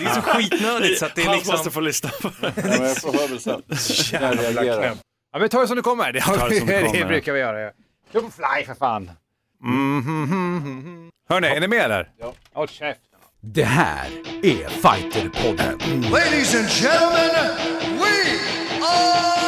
[0.00, 1.52] Det är så skitnödigt så att det är liksom...
[1.52, 2.52] måste få lyssna på det.
[2.56, 3.62] Ja, men jag får höra väl sen.
[4.20, 4.96] Jag reagerar.
[5.32, 6.12] Ja, vi tar det som det kommer.
[6.12, 7.60] Det, tar det det det brukar vi göra.
[7.60, 7.70] ja.
[8.14, 9.10] Jump fly för fan.
[9.64, 12.10] Mm, Hörni, är ni med eller?
[12.20, 12.32] Ja.
[12.52, 13.18] Håll käften.
[13.42, 14.06] Det här
[14.42, 15.78] är Fighterpodden.
[16.10, 17.56] Ladies and gentlemen,
[17.98, 18.38] we
[18.82, 19.40] are.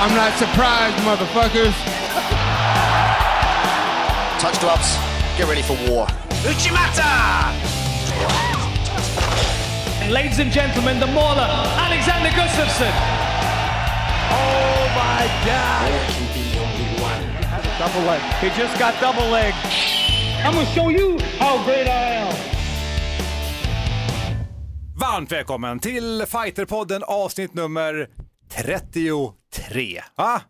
[0.00, 1.74] I'm not surprised, motherfuckers.
[4.40, 4.98] Touch gloves.
[5.38, 6.08] Get ready for war.
[6.46, 6.56] And
[10.10, 12.92] ladies and gentlemen, the mauler, Alexander Gustafsson.
[14.30, 15.92] Oh my God!
[17.78, 18.20] Double leg.
[18.40, 19.54] He just got double leg.
[20.44, 22.34] I'm gonna show you how great I am.
[24.94, 28.08] Varmt välkommen till Fighterpodden avsnitt nummer
[28.50, 30.02] 33.
[30.16, 30.40] Va?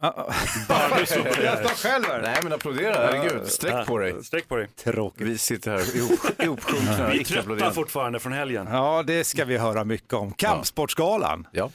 [0.00, 2.22] Jag står själv här.
[2.22, 3.46] Nej men applådera, herregud.
[3.48, 4.24] Sträck på dig.
[4.24, 4.68] Sträck på dig.
[4.68, 5.26] Tråkigt.
[5.26, 7.08] Vi sitter här ihop- ihopsjunkna.
[7.12, 8.68] Vi är trötta fortfarande från helgen.
[8.70, 10.32] Ja, det ska vi höra mycket om.
[10.32, 11.46] Kampsportsgalan.
[11.52, 11.70] Ja.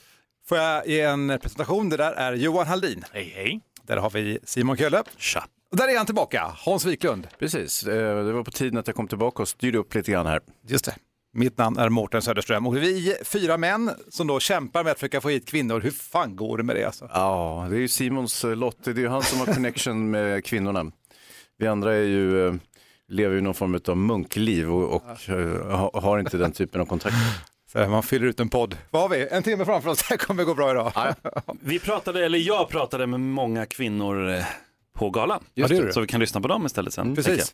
[0.49, 1.89] Får jag ge en presentation?
[1.89, 3.03] Det där är Johan Haldin.
[3.11, 3.59] Hej hej.
[3.83, 5.03] Där har vi Simon Kölle.
[5.17, 5.45] Tja.
[5.71, 7.27] Och där är han tillbaka, Hans Wiklund.
[7.39, 10.25] Precis, Eh, det var på tiden att jag kom tillbaka och styrde upp lite grann
[10.25, 10.39] här.
[10.67, 10.95] Just det.
[11.33, 14.97] Mitt namn är Mårten Söderström och vi är fyra män som då kämpar med att
[14.99, 15.79] försöka få hit kvinnor.
[15.81, 17.09] Hur fan går det med det alltså?
[17.13, 20.45] Ja, det är ju Simons eh, lott, det är ju han som har connection med
[20.45, 20.91] kvinnorna.
[21.57, 22.53] Vi andra är ju, eh,
[23.07, 26.85] lever ju någon form av munkliv och, och eh, ha- har inte den typen av
[26.85, 27.15] kontakt.
[27.71, 28.77] Så man fyller ut en podd.
[28.91, 29.27] Vad har vi?
[29.31, 29.97] En timme framför oss.
[30.09, 30.93] Det här kommer gå bra idag.
[31.61, 34.43] Vi pratade, eller jag pratade med många kvinnor
[34.99, 35.43] på galan.
[35.55, 35.93] Just det.
[35.93, 37.15] Så vi kan lyssna på dem istället sen.
[37.15, 37.53] tänker Precis.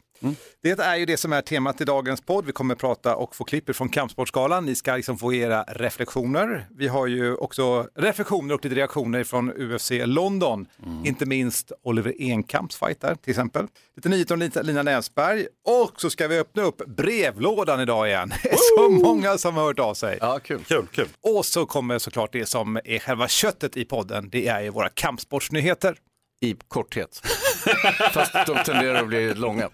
[0.63, 2.45] Det är ju det som är temat i dagens podd.
[2.45, 4.65] Vi kommer prata och få klipp från Kampsportsgalan.
[4.65, 6.67] Ni ska liksom få era reflektioner.
[6.77, 10.65] Vi har ju också reflektioner och lite reaktioner från UFC London.
[11.05, 13.67] Inte minst Oliver Enkamps fight där till exempel.
[13.95, 15.47] Lite nyheter om Lina- Näsberg.
[15.67, 18.33] Och så ska vi öppna upp brevlådan idag igen.
[18.77, 20.17] Så många som har hört av sig.
[20.21, 20.63] Ja, kul.
[20.67, 21.07] Kul, kul.
[21.37, 24.29] Och så kommer såklart det som är själva köttet i podden.
[24.31, 25.97] Det är ju våra kampsportsnyheter.
[26.41, 27.21] I korthet.
[28.13, 29.69] Fast de tenderar att bli långa.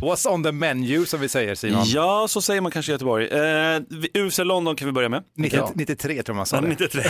[0.00, 1.82] What's on the menu som vi säger Simon?
[1.86, 3.26] Ja, så säger man kanske i Göteborg.
[3.26, 3.80] Eh,
[4.26, 5.24] UFC London kan vi börja med.
[5.36, 5.70] 90, Ja.
[5.74, 6.68] 93 tror jag man sa Ja, det.
[6.68, 7.02] 93.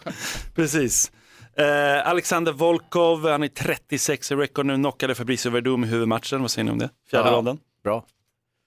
[0.54, 1.12] Precis.
[1.56, 6.40] Eh, Alexander Volkov, han är 36 i record nu, knockade Fabricio Verdum i huvudmatchen.
[6.42, 6.90] Vad säger ni om det?
[7.10, 7.34] Fjärde Ja.
[7.36, 7.58] ronden.
[7.84, 8.04] Bra,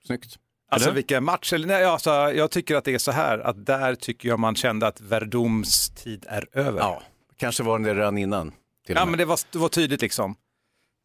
[0.07, 0.35] snyggt.
[0.75, 0.95] Alltså Eller?
[0.95, 4.29] vilken match, eller nej, alltså, jag tycker att det är så här att där tycker
[4.29, 6.79] jag man kände att Verdums tid är över.
[6.79, 7.01] Ja,
[7.37, 8.53] kanske var det redan innan.
[8.87, 10.35] Ja men det var, det var tydligt liksom.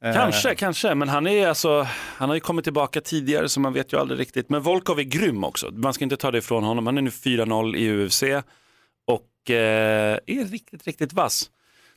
[0.04, 3.72] Eh, Kanske, kanske, men han är alltså, han har ju kommit tillbaka tidigare så man
[3.72, 4.48] vet ju aldrig riktigt.
[4.48, 6.86] Men Volkov är grym också, man ska inte ta det ifrån honom.
[6.86, 8.22] Han är nu 4-0 i UFC
[9.06, 11.50] och eh, är riktigt, riktigt vass.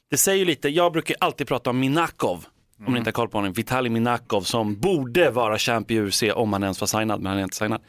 [0.10, 2.46] Det säger ju lite, jag brukar alltid prata om Minakov,
[2.86, 6.24] om ni inte har koll på honom, Vitali Minakov som borde vara champ i UFC
[6.36, 7.82] om han ens var signad, men han är inte signad.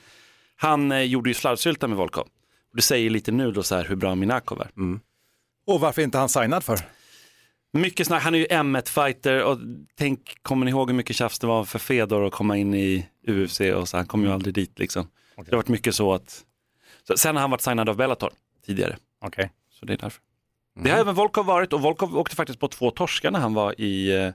[0.57, 2.29] Han eh, gjorde ju slarvsylta med Volkov.
[2.75, 4.71] Det säger lite nu då så här hur bra Minakov är.
[5.67, 6.81] Och varför inte han signad för?
[7.73, 9.59] Mycket snack, han är ju M1-fighter och
[9.99, 13.07] tänk, kommer ni ihåg hur mycket tjafs det var för Fedor att komma in i
[13.29, 15.09] UFC och så, han kom ju aldrig dit liksom.
[15.37, 16.45] Det har varit mycket så att,
[17.07, 18.31] så, sen har han varit signad av Bellator
[18.67, 19.51] tidigare, Okej.
[19.71, 20.23] så det är därför.
[20.83, 23.81] Det har även Volkov varit och Volkov åkte faktiskt på två torskar när han var
[23.81, 24.31] i, eh,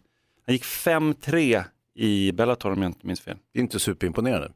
[0.50, 1.64] han gick 5-3
[1.96, 3.38] i Bellator om jag inte minns fel.
[3.54, 4.52] Det är inte superimponerande.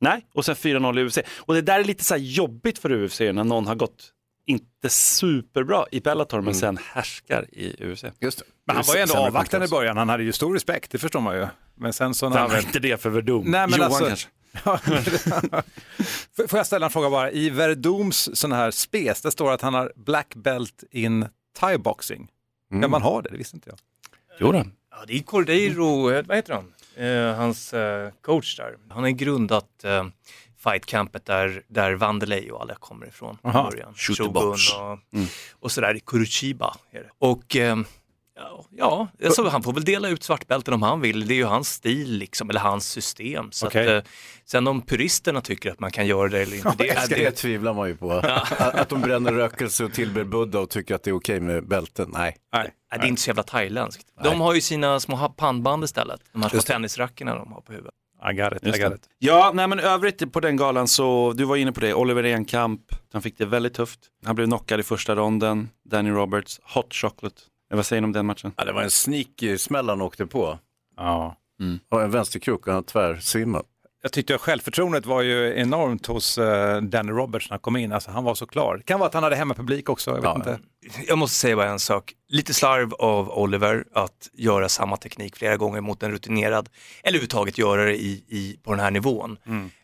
[0.00, 1.18] Nej, och sen 4-0 i UFC.
[1.38, 4.12] Och det där är lite så här jobbigt för UFC när någon har gått
[4.46, 8.04] inte superbra i Bellator men sen härskar i UFC.
[8.20, 8.44] Just det.
[8.66, 11.20] Men han var ju ändå avvaktande i början, han hade ju stor respekt, det förstår
[11.20, 11.46] man ju.
[11.74, 13.42] Men sen så när Han var inte det för Verdum.
[13.46, 14.28] Nej, men Johan alltså- kanske.
[16.48, 17.30] Får- jag ställa en fråga bara?
[17.30, 21.26] I Verdums sån här spes, det står att han har black belt in
[21.60, 22.28] thai-boxing.
[22.70, 23.30] Kan man ha det?
[23.30, 23.78] Det visste inte jag.
[24.40, 24.64] Jo då.
[24.98, 26.72] Ja, det är Cordeiro, eh, vad heter han?
[26.96, 28.76] Eh, hans eh, coach där.
[28.88, 30.06] Han har judat eh,
[30.56, 33.70] fightcampet där, där Vanderlei och alla kommer ifrån från Aha.
[33.70, 33.94] början.
[33.94, 34.60] Shoot the box.
[34.72, 34.98] och,
[35.60, 36.76] och sådär i Curitiba.
[36.90, 37.10] Är det.
[37.18, 37.56] Och
[38.70, 41.28] ja, alltså, han får väl dela ut svartbälten om han vill.
[41.28, 43.52] Det är ju hans stil liksom, eller hans system.
[43.52, 43.96] Så Okej.
[43.96, 44.10] att, eh,
[44.44, 47.30] sen om puristerna tycker att man kan göra det eller inte, det, Ja, det, det
[47.30, 48.12] tvivlar man ju på.
[48.58, 51.68] Att, att de bränner rökelse och tillber Buddha och tycker att det är okej med
[51.68, 52.10] bälten.
[52.12, 52.36] Nej.
[52.52, 52.72] Nej.
[52.90, 54.06] Det är inte så jävla thailändskt.
[54.22, 57.94] De har ju sina små pannband istället, de här små tennisrackorna de har på huvudet.
[58.30, 59.08] I got it, I got it.
[59.18, 62.80] Ja, nej men övrigt på den galan så, du var inne på det, Oliver Enkamp,
[63.12, 64.00] han fick det väldigt tufft.
[64.24, 67.40] Han blev knockad i första ronden, Danny Roberts, Hot Chocolate.
[67.70, 68.52] Vad säger ni om den matchen?
[68.56, 70.58] Ja, det var en sneaky smäll han åkte på.
[70.96, 71.36] Ja.
[71.90, 73.64] Och en vänsterkrok och han tvärsvimmade.
[74.02, 77.92] Jag tyckte att självförtroendet var ju enormt hos eh, Danny Roberts när han kom in.
[77.92, 78.76] Alltså, han var så klar.
[78.76, 80.10] Det kan vara att han hade hemmapublik också.
[80.10, 80.58] Jag vet Ja, inte.
[81.06, 82.12] Jag måste säga bara en sak.
[82.28, 86.68] Lite slarv av Oliver att göra samma teknik flera gånger mot en rutinerad,
[87.02, 89.36] eller överhuvudtaget göra det i, i, på den här nivån.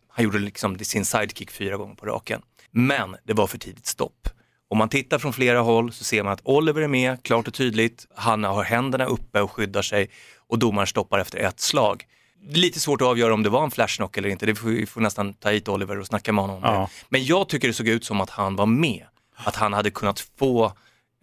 [0.09, 2.43] Han gjorde liksom sin sidekick fyra gånger på raken.
[2.71, 4.29] Men det var för tidigt stopp.
[4.75, 7.55] Om man tittar från flera håll så ser man att Oliver är med, klart och
[7.55, 8.07] tydligt.
[8.17, 10.11] Han har händerna uppe och skyddar sig
[10.49, 12.03] och domaren stoppar efter ett slag.
[12.49, 14.47] Lite svårt att avgöra om det var en flashknock eller inte.
[14.47, 16.81] Det får, vi får nästan ta hit Oliver och snacka med honom om Ja.
[16.81, 16.89] det.
[17.09, 19.05] Men jag tycker det såg ut som att han var med.
[19.37, 20.73] Att han hade kunnat få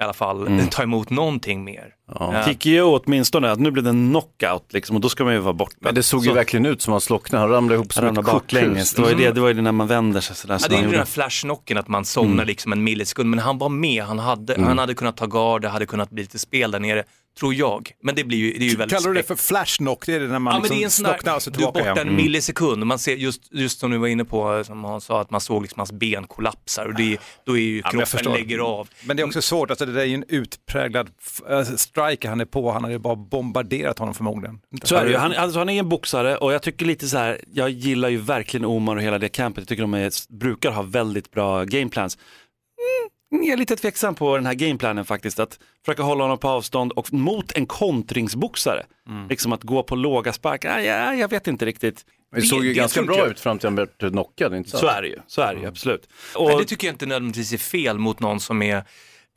[0.01, 1.87] i alla fall ta emot någonting mer.
[2.19, 2.43] Ja.
[2.45, 5.39] Tycker ju åtminstone att nu blev det en knockout liksom, och då ska man ju
[5.39, 5.75] vara borta.
[5.79, 8.05] Men det såg ju Så- verkligen ut som att han slocknade, han ramlade ihop som
[8.05, 8.59] Han ramlar ett korthus.
[8.61, 8.93] baklänges.
[8.93, 10.57] Det var, ju det, det var ju det när man vänder sig sådär.
[10.61, 13.57] Ja, det är ju den här flashknocken att man somnar liksom en millisekund, men han
[13.57, 16.71] var med, han hade, han hade kunnat ta gard, det hade kunnat bli lite spel
[16.71, 17.03] där nere,
[17.39, 17.91] tror jag.
[18.03, 20.05] Men det blir ju, det är ju väldigt Kallar du det för flashknock?
[20.05, 22.15] Det är det när man Ja, liksom slocknar och så du är tillbaka borta en
[22.15, 25.41] millisekund, man ser just, just som du var inne på, som han sa, att man
[25.41, 28.33] såg liksom hans ben kollapsar och det, då är ju kroppen förstår.
[28.33, 28.89] lägger av.
[29.05, 31.09] Men det är också svårt, alltså det där är ju en utpräglad
[31.49, 34.59] äh, striker han är på, han hade ju bara bombarderat honom förmodligen.
[34.83, 35.17] Så är det ju.
[35.17, 38.17] Han, alltså, han är en boxare och jag tycker lite så här, jag gillar ju
[38.17, 39.61] verkligen Omar och hela det campet.
[39.61, 42.17] Jag tycker de är, brukar ha väldigt bra gameplans.
[42.17, 46.47] Mm, jag är lite tveksam på den här gameplanen faktiskt, att försöka hålla honom på
[46.47, 48.85] avstånd och mot en kontringsboxare.
[49.29, 52.05] Liksom att gå på låga sparkar, ja, ja, jag vet inte riktigt.
[52.35, 53.31] Det såg ju ganska bra jag.
[53.31, 55.67] ut fram till han blev knockad, inte Så är det ju, så är det ju
[55.67, 56.09] absolut.
[56.35, 58.83] Och, Men det tycker jag inte nödvändigtvis är fel mot någon som är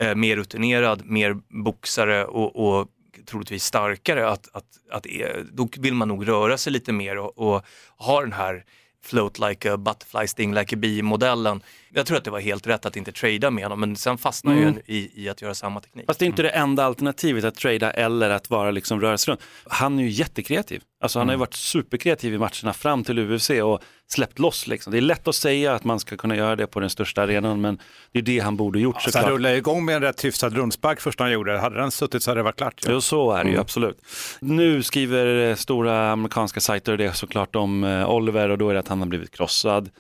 [0.03, 2.89] eh, mer rutinerad, mer boxare och, och
[3.27, 4.29] troligtvis starkare.
[4.29, 7.65] Att, att, att, eh, då vill man nog röra sig lite mer och, och
[7.97, 8.65] ha den här
[9.05, 11.63] float like a butterfly, sting like a bee modellen.
[11.97, 14.55] Jag tror att det var helt rätt att inte trada med honom, men sen fastnar
[14.55, 16.07] ju en i, i att göra samma teknik.
[16.07, 19.41] Fast det är inte det enda alternativet att trada eller att vara liksom rörelse runt.
[19.67, 20.83] Han är ju jättekreativ.
[21.01, 24.91] Alltså han har ju varit superkreativ i matcherna fram till UFC och släppt loss liksom.
[24.93, 27.61] Det är lätt att säga att man ska kunna göra det på den största arenan
[27.61, 27.79] men
[28.13, 29.31] det är det han borde gjort han såklart.
[29.31, 31.59] rullade igång med en rätt hyfsad rundspark första han gjorde.
[31.59, 32.81] Hade den suttit så hade det varit klart.
[32.85, 32.93] Ja.
[32.93, 33.99] Jo, så är det ju absolut.
[34.41, 38.81] Nu skriver eh, stora amerikanska sajter det såklart om eh, Oliver och då är det
[38.81, 39.91] att han har blivit krossad.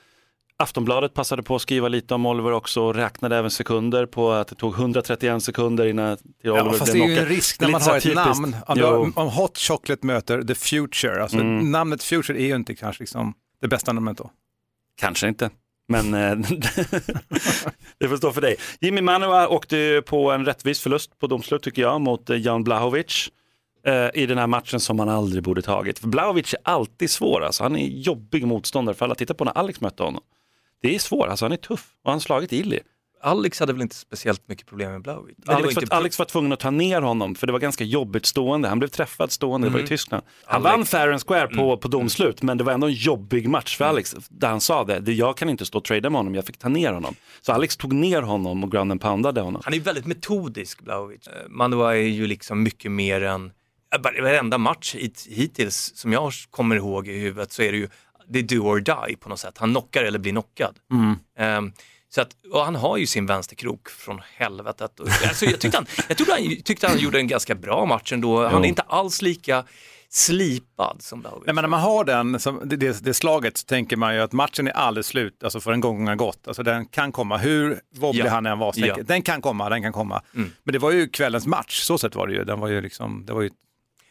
[0.56, 4.48] Aftonbladet passade på att skriva lite om Oliver också och räknade även sekunder på att
[4.48, 7.58] det tog 131 sekunder innan till Oliver Ja, fast det blev är ju en risk
[7.58, 8.56] Det är när man har ett namn.
[8.66, 11.70] Om, om Hot Chocolate möter The Future, alltså Mm.
[11.70, 14.30] namnet Future är ju inte kanske liksom det bästa namnet då.
[15.00, 15.50] Kanske inte.
[15.88, 16.36] Men eh,
[17.98, 18.56] det får stå för dig.
[18.80, 23.28] Jimmy Manua åkte på en rättvis förlust på domslut tycker jag mot eh, Jan Blahovic
[23.86, 26.00] eh, i den här matchen som han aldrig borde tagit.
[26.00, 27.62] Blahovic är alltid svår, alltså.
[27.62, 29.14] han är jobbig motståndare för alla.
[29.14, 30.22] Titta på när Alex mötte honom.
[30.82, 32.78] Det är svårt, alltså han är tuff och han har slagit Illy.
[33.22, 36.52] Alex hade väl inte speciellt mycket problem med var Alex, inte var, Alex var tvungen
[36.52, 38.68] att ta ner honom för det var ganska jobbigt stående.
[38.68, 40.22] Han blev träffad stående, det var i Tyskland.
[40.44, 43.48] Han Alex- vann fair and square på, på domslut men det var ändå en jobbig
[43.48, 45.12] match för Alex där han sa det.
[45.12, 47.14] Jag kan inte stå och trada med honom, jag fick ta ner honom.
[47.40, 49.62] Så Alex tog ner honom och ground and poundade honom.
[49.64, 51.26] Han är väldigt metodisk, Blaovic.
[51.26, 53.44] Eh, Manua är ju liksom mycket mer än,
[53.94, 57.78] eh, var- varenda match hit, hittills som jag kommer ihåg i huvudet så är det
[57.78, 57.88] ju,
[58.28, 59.58] det är do or die på något sätt.
[59.58, 60.78] Han knockar eller blir knockad.
[61.38, 61.72] Ehm,
[62.08, 65.00] så att, han har ju sin vänsterkrok från helvetet.
[65.00, 68.48] Alltså jag tyckte han, jag tyckte han, tyckte han gjorde en ganska bra match ändå.
[68.48, 69.64] Han är inte alls lika
[70.08, 71.42] slipad som Blaovic.
[71.46, 72.32] Nej, men när man har den,
[72.64, 75.72] det, det, det slaget, så tänker man ju att matchen är aldrig slut, alltså för
[75.72, 76.48] en gång har gått.
[76.48, 78.30] Alltså den kan komma, hur wobblig Ja.
[78.30, 78.96] han än var, så Ja.
[79.02, 80.22] den kan komma, den kan komma.
[80.32, 82.44] Men det var ju kvällens match, så sett var det ju.
[82.44, 83.52] Den var ju liksom, det var ju ett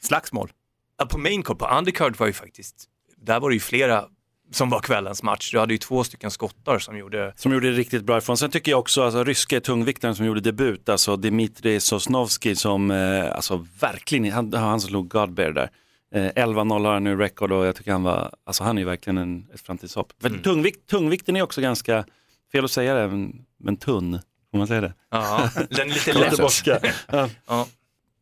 [0.02, 0.52] slagsmål.
[0.98, 2.86] Ja, på main card, på undercard var ju faktiskt,
[3.24, 4.06] där var det ju flera
[4.52, 5.52] som var kvällens match.
[5.52, 8.38] Du hade ju två stycken skottar som gjorde Som gjorde det riktigt bra ifrån.
[8.38, 13.36] Sen tycker jag också, alltså ryske tungviktaren som gjorde debut, alltså Dmitrij Sosnovski som, eh,
[13.36, 15.70] alltså verkligen, han, han slog Godbear där.
[16.16, 18.86] Eh, 11-0 har han nu record och jag tycker han var, alltså han är ju
[18.86, 20.14] verkligen en, ett framtidshopp.
[20.22, 22.06] För tungvikt, tungvikten är också ganska,
[22.52, 24.20] fel att säga det, men, men tunn,
[24.52, 24.94] får man säga det?
[25.12, 26.84] Ja, den är lite lätt.
[27.12, 27.30] Ja.
[27.48, 27.68] Ja.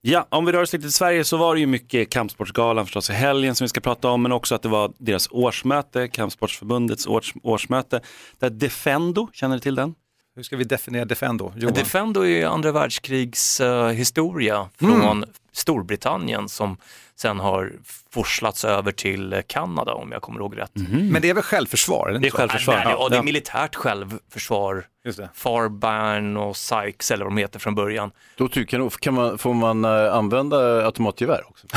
[0.03, 3.09] Ja, om vi rör oss lite till Sverige så var det ju mycket Kampsportsgalan förstås
[3.09, 7.07] i helgen som vi ska prata om, men också att det var deras årsmöte, Kampsportsförbundets
[7.07, 8.01] års, årsmöte,
[8.39, 9.95] där Defendo, känner du till den?
[10.35, 11.53] Hur ska vi definiera Defendo?
[11.55, 11.73] Johan?
[11.73, 16.77] Defendo är ju andra världskrigs eh, historia från Storbritannien som
[17.21, 17.71] sen har
[18.11, 20.71] forslats över till eh, Kanada om jag kommer ihåg rätt.
[21.11, 22.09] Men det är väl självförsvar?
[22.09, 22.81] Eller Det är självförsvar.
[22.85, 24.85] Nej, ja, det är militärt självförsvar.
[25.05, 25.29] Just det.
[25.33, 28.11] Farban och Sykes eller vad de heter från början.
[28.37, 31.67] Då tycker jag, kan man, får man eh, använda automatgevär också?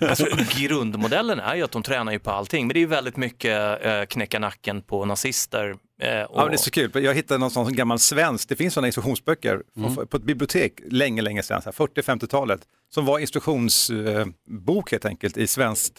[0.08, 0.26] Alltså,
[0.58, 3.86] grundmodellen är ju att de tränar ju på allting, men det är ju väldigt mycket
[3.86, 5.76] eh, knäcka nacken på nazister.
[6.04, 6.90] Eh, och, Ja, men det är så kul.
[7.04, 11.22] Jag hittade någon sån gammal svensk, det finns sådana instruktionsböcker från- på ett bibliotek länge,
[11.22, 12.60] länge sedan, så här 40-50-talet,
[12.94, 15.94] som var instruktionsbok helt enkelt i svenskt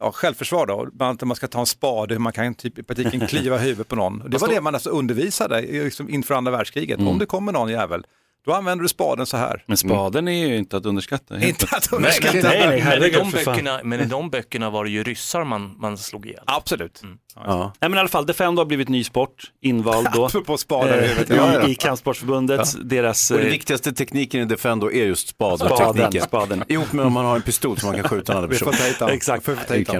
[0.00, 2.82] ja, självförsvar då, bland annat man ska ta en spade, hur man kan typ i
[2.82, 4.18] praktiken kliva huvudet på någon.
[4.30, 7.00] Det var det man alltså undervisade liksom inför andra världskriget.
[7.00, 8.06] Om det kommer någon jävel,
[8.46, 9.62] då använder du spaden så här.
[9.66, 11.40] Men spaden är ju inte att underskatta.
[11.40, 12.48] Inte att underskatta.
[12.48, 13.54] Nej, nej, Men i, de för fan.
[13.54, 16.42] böckerna, men i de böckerna var det ju ryssar man, man slog ihjäl.
[16.46, 17.02] Absolut.
[17.36, 17.72] Ja.
[17.80, 20.24] Nej men i alla fall, Defendo har blivit ny sport, invald då.
[20.26, 25.04] Apropå spadar eh, i, I Kampsportsförbundet, deras Och den eh, viktigaste tekniken i Defendo är
[25.04, 25.58] just spaden.
[25.68, 26.22] spadentekniken.
[26.22, 26.64] spaden.
[26.68, 28.74] Ihop med om man har en pistol som man kan skjuta en annan person.
[29.08, 29.48] Exakt.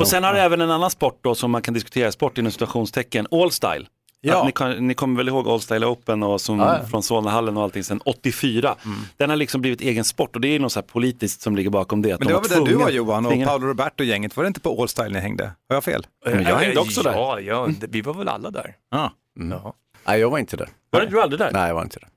[0.01, 2.53] Och sen har det även en annan sport då som man kan diskutera, sport inom
[2.53, 3.87] situationstecken, All Style.
[4.33, 4.45] Ja.
[4.45, 6.87] Ni, kan, ni kommer väl ihåg All Style Open och som, Ja, ja.
[6.87, 8.75] från Solnahallen och allting sedan 84.
[9.17, 11.71] Den har liksom blivit egen sport och det är något så här politiskt som ligger
[11.71, 12.09] bakom det.
[12.09, 14.49] Men de det var väl där du var Johan och tvingade- Paolo Roberto-gänget, var det
[14.49, 15.45] inte på All Style ni hängde?
[15.69, 16.07] Har jag fel?
[16.27, 17.39] Men jag hängde också där.
[17.41, 18.75] Ja, vi var väl alla där.
[18.91, 19.13] Ja.
[19.51, 19.75] Ja.
[20.07, 20.69] Nej, jag var inte där.
[20.91, 21.51] Var det du aldrig där?
[21.53, 22.09] Nej, jag var inte där.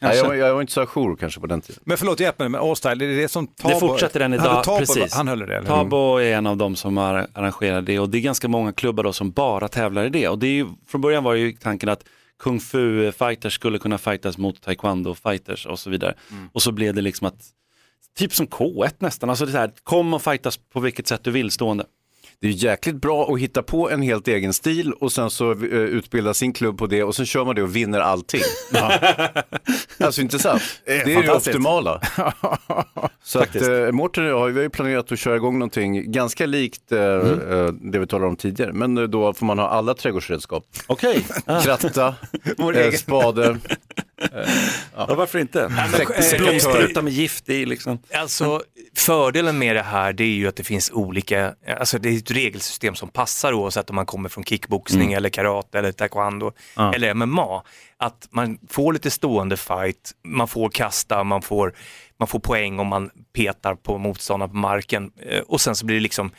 [0.00, 1.82] Nej, jag, var, jag var inte så ajour kanske på den tiden.
[1.86, 3.74] Men förlåt, hjälp mig, men All Style, är det det som Tabo...
[3.74, 5.14] Det fortsätter än idag, Tabo- precis.
[5.14, 5.56] Han höll det?
[5.56, 5.66] Eller?
[5.66, 9.02] Tabo är en av de som har arrangerat det och det är ganska många klubbar
[9.04, 10.28] då som bara tävlar i det.
[10.28, 12.04] Och det är ju, från början var ju tanken att
[12.38, 16.14] kung fu fighters skulle kunna fightas mot taekwondo fighters och så vidare.
[16.52, 17.40] Och så blev det liksom att,
[18.18, 21.24] typ som K1 nästan, alltså det är så här, kom och fightas på vilket sätt
[21.24, 21.84] du vill stående.
[22.40, 25.58] Det är jäkligt bra att hitta på en helt egen stil och sen så eh,
[25.62, 28.40] utbilda sin klubb på det och sen kör man det och vinner allting.
[29.98, 30.62] Alltså inte sant?
[30.84, 31.48] Det är, det fantastiskt.
[31.48, 32.00] optimala.
[33.22, 36.92] så att eh, Mårten och jag har ju planerat att köra igång någonting ganska likt
[36.92, 38.72] eh, eh, det vi talade om tidigare.
[38.72, 40.64] Men eh, då får man ha alla trädgårdsredskap.
[40.86, 42.14] Okej, ah, Kratta,
[42.74, 43.58] eh, spade.
[44.96, 45.60] Ja, varför inte?
[46.32, 47.98] eh, Blomspruta med gift i liksom.
[48.14, 48.62] Alltså
[48.96, 52.30] fördelen med det här det är ju att det finns olika, alltså det är ett
[52.30, 56.52] regelsystem som passar oavsett om man kommer från kickboxning eller karate eller taekwondo
[56.94, 57.62] eller MMA.
[57.98, 61.74] Att man får lite stående fight, man får kasta, man får,
[62.18, 65.96] man får poäng om man petar på motståndaren på marken Eh, och sen så blir
[65.96, 66.30] det liksom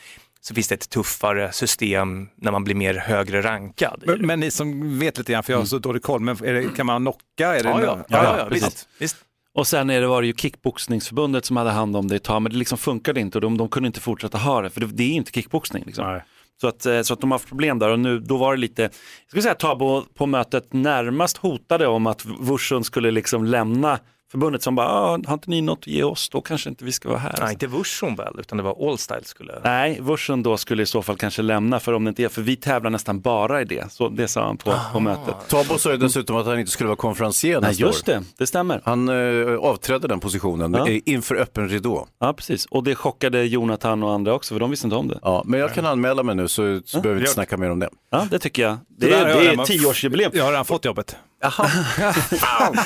[0.48, 4.02] så finns det ett tuffare system när man blir mer högre rankad.
[4.06, 6.52] Men, men ni som vet lite grann, för jag har så dålig koll, men är
[6.52, 7.56] det, kan man knocka?
[7.56, 9.16] Är det ja, ja, ja, ja, visst, visst.
[9.54, 12.42] Och sen är det, var det ju kickboxningsförbundet som hade hand om det ett tag,
[12.42, 14.86] men det liksom funkade inte och de, de kunde inte fortsätta ha det, för det,
[14.86, 15.82] det är inte kickboxning.
[15.86, 16.06] Liksom.
[16.06, 16.22] Nej.
[16.60, 18.60] Så, att, eh, så att de har haft problem där och nu, då var det
[18.60, 18.92] lite, jag
[19.26, 23.98] skulle säga Tabo på mötet närmast hotade om att Wursun skulle liksom lämna
[24.30, 26.92] förbundet som bara, ah, har inte ni något att ge oss, då kanske inte vi
[26.92, 27.34] ska vara här.
[27.40, 29.60] Nej, inte Wursun väl, utan det var Allstyle skulle...
[29.64, 32.42] Nej, Wursun då skulle i så fall kanske lämna för om det inte är, för
[32.42, 33.92] vi tävlar nästan bara i det.
[33.92, 35.34] Så det sa han på, på mötet.
[35.48, 38.12] Tabo sa ju dessutom att han inte skulle vara konferencier Nej, nästa just år.
[38.12, 38.80] det, det stämmer.
[38.84, 40.88] Han eh, avträdde den positionen Ja.
[41.04, 42.06] inför öppen ridå.
[42.20, 42.66] Ja, precis.
[42.66, 45.18] Och det chockade Jonathan och andra också, för de visste inte om det.
[45.22, 47.34] Ja, men jag kan anmäla mig nu så, så behöver vi inte det.
[47.34, 47.88] snacka mer om det.
[48.10, 48.76] Ja, det tycker jag.
[48.88, 50.30] Det, där är, det jag är tioårsjubileum.
[50.34, 51.16] Jag har redan fått jobbet.
[51.40, 52.84] Ja, nej.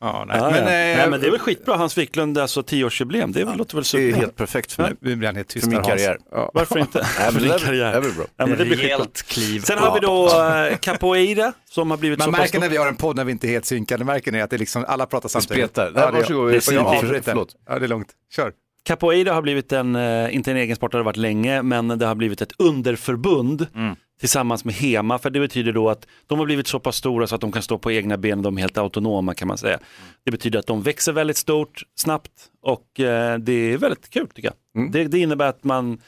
[0.00, 0.58] Ja, men, ja.
[0.58, 3.78] eh, Nej, men det är väl skitbra, Hans Wiklund, alltså tioårsjubileum, det låter väl Det
[3.78, 4.20] är super.
[4.20, 4.92] helt perfekt för mig.
[5.00, 6.18] Nu blir han helt tyst För min karriär.
[6.30, 6.50] Ja.
[6.54, 6.98] Varför inte?
[6.98, 7.92] Nej, För men din det, är, karriär.
[7.92, 8.24] det bra.
[8.36, 8.76] Ja, men det blir.
[8.76, 9.60] Rejält kliv.
[9.60, 12.86] Sen har vi då eh, capoeira som har blivit Man så märker när vi har
[12.86, 15.28] en podd när vi inte är helt synkade, märker ni att det liksom, alla pratar
[15.28, 15.70] samtidigt?
[15.70, 15.92] spretar.
[15.94, 16.52] Ja, det, varsågod.
[16.52, 17.36] det, Det jag avbryter.
[17.68, 18.08] Ja, det är lugnt.
[18.36, 18.52] Kör.
[18.84, 21.88] Capoeira har blivit en, eh, inte en egen sport, det har det varit länge, men
[21.88, 23.96] det har blivit ett underförbund Mm.
[24.20, 27.34] Tillsammans med HEMA, för det betyder då att de har blivit så pass stora så
[27.34, 29.78] att de kan stå på egna ben, de är helt autonoma kan man säga.
[30.24, 32.30] Det betyder att de växer väldigt stort, snabbt
[32.62, 34.82] och eh, det är väldigt kul tycker jag.
[34.82, 34.92] Mm.
[34.92, 36.00] Det, det innebär att man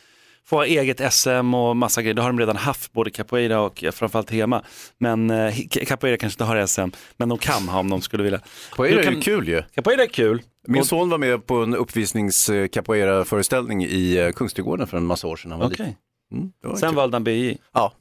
[0.47, 3.85] får ha eget SM och massa grejer, det har de redan haft, både capoeira och
[3.93, 4.63] framförallt HEMA.
[4.99, 5.55] Men eh,
[5.87, 8.41] capoeira kanske inte har SM, men de kan ha om de skulle vilja.
[8.79, 9.63] Är det kan- ju kul ju.
[9.75, 10.43] Capoeira är kul.
[10.67, 15.37] Min son var med på en uppvisnings eh, capoeira-föreställning i Kungsträdgården för en massa år
[15.37, 15.51] sedan.
[15.51, 15.77] Han var Okej.
[15.79, 15.95] liten.
[16.33, 16.97] Mm, det Sen kul.
[16.97, 17.59] valde han BI.
[17.75, 17.93] Ja.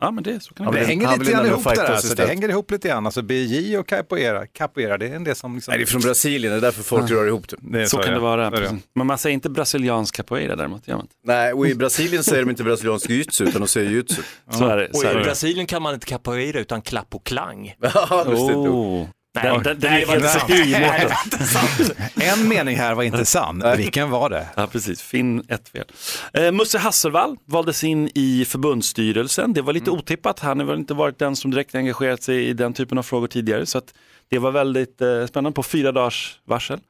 [0.00, 0.72] Ja men det så kan det Ja.
[0.72, 2.14] Det vill- hänger lite grann ihop där, alltså.
[2.14, 3.06] det hänger ihop lite grann.
[3.06, 4.46] Alltså BJ och capoeira.
[4.46, 5.72] Capoeira, det är en del som liksom...
[5.72, 7.56] Nej, det är från Brasilien, det är därför folk rör ihop det.
[7.60, 8.50] Det är Så kan det vara.
[8.50, 8.76] Så det.
[8.94, 10.88] Men man säger inte brasiliansk capoeira däremot.
[10.88, 11.14] Gör man inte.
[11.24, 14.22] Nej, och i Brasilien säger de inte brasiliansk jujutsu utan de säger jujutsu.
[14.50, 14.88] Så är det.
[14.88, 15.22] Och Så är i det.
[15.24, 17.74] Brasilien kan man inte capoeira utan klapp och klang.
[17.80, 18.66] Ja, nog.
[18.66, 19.06] Oh.
[19.44, 21.90] Nej, Den, den, nej, är det var helt inte sant.
[22.14, 23.64] En mening här var inte sann.
[23.76, 24.46] Vilken var det?
[24.54, 25.02] Ja, precis.
[25.02, 25.84] Finn ett fel.
[26.32, 29.52] Eh, Musse Hasselvall valdes in i förbundsstyrelsen.
[29.52, 30.40] Det var lite otippat.
[30.40, 33.26] Han har väl inte varit den som direkt engagerat sig i den typen av frågor
[33.26, 33.66] tidigare.
[33.66, 33.94] Så att
[34.30, 36.80] det var väldigt eh, spännande på fyra dagars varsel.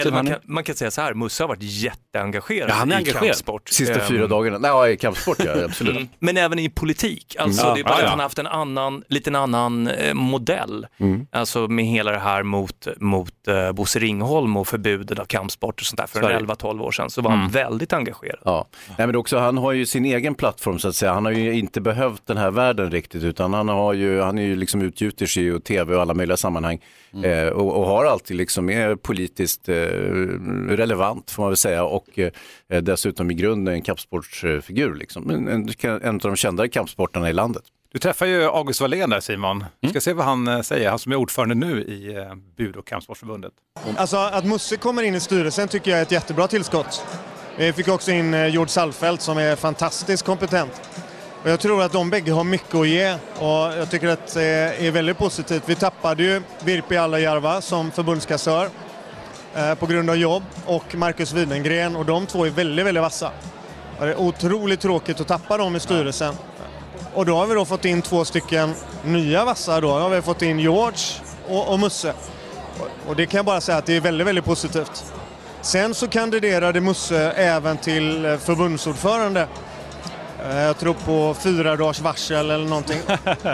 [0.00, 2.94] Eller man kan, man kan säga så här, Musse har varit jätteengagerad Ja, han är
[2.94, 3.24] i engagerad.
[3.24, 3.68] kampsport.
[3.68, 4.58] Sista Ehm, fyra dagarna.
[4.58, 5.96] Nej, i kampsport ja, absolut.
[5.96, 6.08] Mm.
[6.18, 7.36] Men även i politik.
[7.38, 7.74] Alltså, Mm.
[7.74, 8.08] det är bara ja, att ja.
[8.08, 10.86] han har haft en annan, liten annan eh, modell.
[10.98, 11.26] Mm.
[11.32, 15.86] Alltså med hela det här mot, mot eh, Bosse Ringholm och förbudet av kampsport och
[15.86, 16.36] sånt där för Sverige.
[16.36, 18.38] en 11-12 år sedan så var han väldigt engagerad.
[18.44, 18.68] Ja.
[18.98, 21.12] Nej, men också, han har ju sin egen plattform så att säga.
[21.12, 24.42] Han har ju inte behövt den här världen riktigt utan han, har ju, han är
[24.42, 26.78] ju liksom utgjuter sig i tv och alla möjliga sammanhang
[27.24, 29.74] eh, och, och har alltid liksom är politiskt eh,
[30.68, 32.30] relevant får man väl säga och eh,
[32.82, 34.94] dessutom i grunden en kampsportsfigur.
[34.94, 35.30] Liksom.
[35.30, 35.68] En, en,
[36.02, 37.62] en av de kändare kampsportarna i landet.
[37.92, 39.64] Du träffar ju August Wallén där Simon.
[39.80, 42.76] Vi ska se vad han eh, säger, han som är ordförande nu i eh, Bud
[42.76, 43.52] och kampsportsförbundet.
[43.96, 47.06] Alltså att Musse kommer in i styrelsen tycker jag är ett jättebra tillskott.
[47.56, 50.82] Vi fick också in eh, George Salfelt som är fantastiskt kompetent.
[51.42, 54.86] Och jag tror att de bägge har mycket att ge och jag tycker att det
[54.86, 55.62] är väldigt positivt.
[55.66, 58.68] Vi tappade ju Virpi Alajärva som förbundskassör
[59.54, 63.30] eh, på grund av jobb och Marcus Widengren och de två är väldigt, väldigt vassa.
[63.98, 66.34] Och det är otroligt tråkigt att tappa dem i styrelsen.
[67.14, 69.88] Och då har vi då fått in två stycken nya vassa då.
[69.88, 70.98] Då har vi fått in George
[71.48, 72.12] och, och Musse.
[72.78, 75.04] Och, och det kan jag bara säga att det är väldigt, väldigt positivt.
[75.60, 79.46] Sen så kandiderade Musse även till eh, förbundsordförande.
[80.44, 83.00] Eh, Jag tror på fyra dagars varsel eller någonting.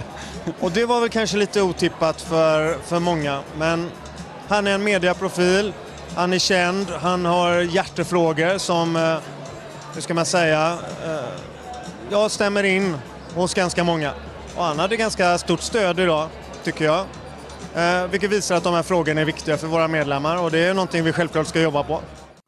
[0.60, 3.40] Och det var väl kanske lite otippat för, för många.
[3.58, 3.90] Men
[4.48, 5.72] han är en mediaprofil,
[6.16, 9.16] han är känd, han har hjärtefrågor som, eh,
[9.94, 11.18] hur ska man säga, eh,
[12.10, 12.96] ja, stämmer in
[13.34, 14.12] hos ganska många.
[14.56, 16.28] Och han hade ganska stort stöd idag,
[16.64, 17.06] tycker jag.
[17.74, 20.74] Eh, vilket visar att de här frågorna är viktiga för våra medlemmar och det är
[20.74, 22.00] någonting vi självklart ska jobba på.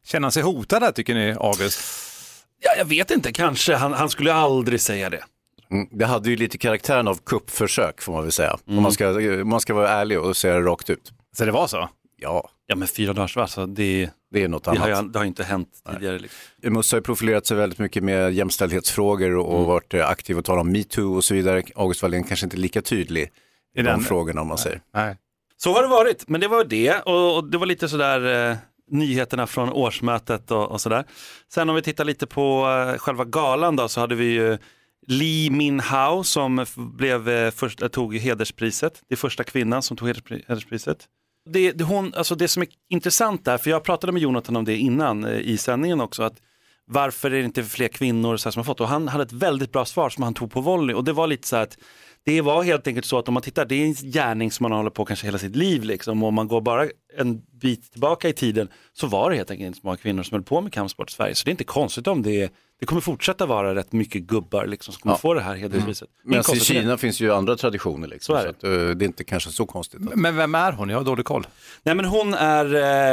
[0.07, 1.81] Känner han sig hotad där tycker ni, August?
[2.63, 3.75] Ja, jag vet inte, kanske.
[3.75, 5.25] Han, han skulle aldrig säga det.
[5.71, 8.57] Mm, det hade ju lite karaktären av kuppförsök får man väl säga.
[8.67, 9.11] Om man ska,
[9.43, 11.13] om man ska vara ärlig och säga det rakt ut.
[11.37, 11.89] Så det var så?
[12.17, 14.83] Ja, Ja, men fyra dagars varsel, det, det är något det, annat.
[14.83, 16.19] har, ju- det har inte hänt tidigare.
[16.19, 16.73] Liksom.
[16.73, 19.67] Musse har ju profilerat sig väldigt mycket med jämställdhetsfrågor och Mm.
[19.67, 21.63] varit eh, aktiv och talat om metoo och så vidare.
[21.77, 23.29] August Wallén kanske inte lika tydlig i
[23.75, 24.81] de den- frågorna om man säger.
[24.95, 25.17] Nej.
[25.57, 28.57] Så har det varit, men det var det och, och det var lite sådär eh,
[28.91, 31.05] nyheterna från årsmötet och, och sådär.
[31.49, 34.59] Sen om vi tittar lite på eh, själva galan då så hade vi ju
[35.07, 39.03] Lee Min Hao som blev, eh, först, eh, tog hederspriset.
[39.09, 41.05] Det är första kvinnan som tog hederspriset.
[41.51, 44.65] Det, det, hon, alltså det som är intressant där, för jag pratade med Jonathan om
[44.65, 46.37] det innan i sändningen också, att
[46.87, 48.81] varför är det inte fler kvinnor så här som har fått?
[48.81, 51.27] Och han hade ett väldigt bra svar som han tog på volley och det var
[51.27, 51.79] lite så här att
[52.27, 54.73] det var helt enkelt så att om man tittar, det är en gärning som man
[54.73, 56.87] håller på kanske hela sitt liv liksom och om man går bara
[57.19, 60.35] en bit tillbaka i tiden så var det helt enkelt inte så många kvinnor som
[60.35, 61.35] höll på med kampsport i Sverige.
[61.35, 64.67] Så det är inte konstigt om det är, det kommer fortsätta vara rätt mycket gubbar
[64.67, 65.19] liksom som kommer Ja.
[65.19, 66.09] få det här hederspriset.
[66.09, 66.61] Är Men i med det.
[66.61, 69.51] Kina finns ju andra traditioner liksom, Så så, är att, eh, det är inte kanske
[69.51, 70.01] så konstigt.
[70.01, 70.89] Men vem är hon?
[70.89, 71.47] Jag har dålig koll.
[71.83, 72.65] Nej men hon är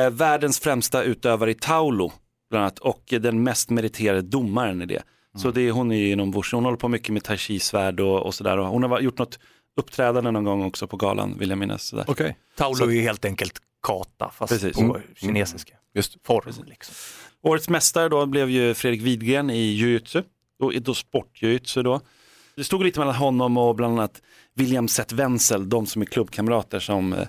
[0.06, 2.12] eh, världens främsta utövare i Taulo
[2.50, 5.04] bland annat och den mest meriterade domaren i det.
[5.38, 8.26] Så det är hon är inom Wushu, hon håller på mycket med tai chi-svärd och,
[8.26, 9.40] och sådär och hon har gjort något
[9.78, 11.84] uppträdande någon gång också på galan vill jag minnas.
[11.84, 12.06] Sådär.
[12.08, 12.38] Okej.
[12.58, 14.76] Taulo är ju helt enkelt kata fast Precis.
[14.76, 15.02] på Mm.
[15.16, 16.18] kinesiska Just.
[16.26, 16.54] form.
[16.66, 16.96] Liksom.
[17.44, 20.24] Årets mästare då blev ju Fredrik Widgren i jujutsu,
[20.60, 22.02] då, då sportjujutsu då.
[22.56, 24.22] Det stod lite mellan honom och bland annat
[24.56, 27.28] William Seth Wenzel, de som är klubbkamrater som eh,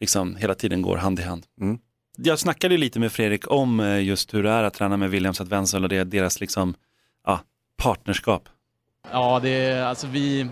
[0.00, 1.46] liksom hela tiden går hand i hand.
[1.60, 1.78] Mm.
[2.18, 5.34] Jag snackade lite med Fredrik om eh, just hur det är att träna med William
[5.34, 6.74] Seth Wenzel och det, deras liksom,
[7.80, 8.48] partnerskap.
[9.12, 10.46] Ja, det är, alltså vi,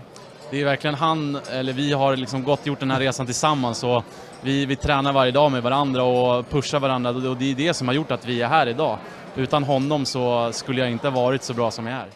[0.51, 4.03] det är verkligen han, eller vi har liksom gått gjort den här resan tillsammans och
[4.41, 7.87] vi, vi tränar varje dag med varandra och pushar varandra och det är det som
[7.87, 8.97] har gjort att vi är här idag.
[9.35, 12.07] Utan honom så skulle jag inte ha varit så bra som jag är.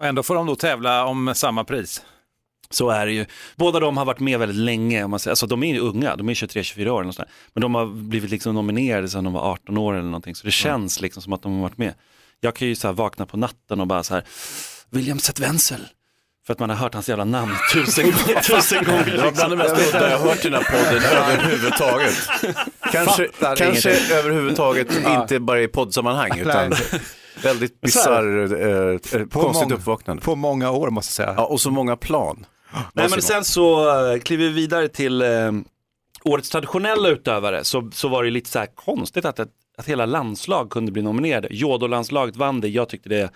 [0.00, 2.04] Och ändå får de då tävla om samma pris.
[2.70, 3.26] Så är det ju.
[3.56, 5.04] Båda de har varit med väldigt länge.
[5.04, 5.32] Om man säger.
[5.32, 6.98] Alltså, de är ju unga, de är 23-24 år.
[6.98, 7.28] Eller något sånt.
[7.52, 10.34] Men de har blivit liksom nominerade sedan de var 18 år eller någonting.
[10.34, 11.94] Så det känns liksom som att de har varit med.
[12.44, 14.24] Jag kan ju så vakna på natten och bara så här,
[14.90, 15.86] William Seth Wenzel.
[16.46, 18.12] För att man har hört hans jävla namn tusen,
[18.46, 19.04] tusen gånger.
[19.16, 22.14] Det var bland det mest udda jag har hört i den här podden överhuvudtaget.
[22.92, 26.72] Kanske, Fattar kanske överhuvudtaget inte bara i poddsammanhang utan
[27.42, 28.88] väldigt bisarr, eh,
[29.20, 30.22] eh, konstigt många- uppvaknande.
[30.22, 31.34] På många år måste jag säga.
[31.36, 32.46] Ja, och så många plan.
[32.92, 35.28] Nej men sen så eh, kliver vi vidare till eh,
[36.24, 37.64] årets traditionella utövare.
[37.64, 39.48] Så, så var det lite så här konstigt att, ett,
[39.82, 41.48] att hela landslag kunde bli nominerade.
[41.50, 43.30] Jodo-landslaget vann det, jag tyckte det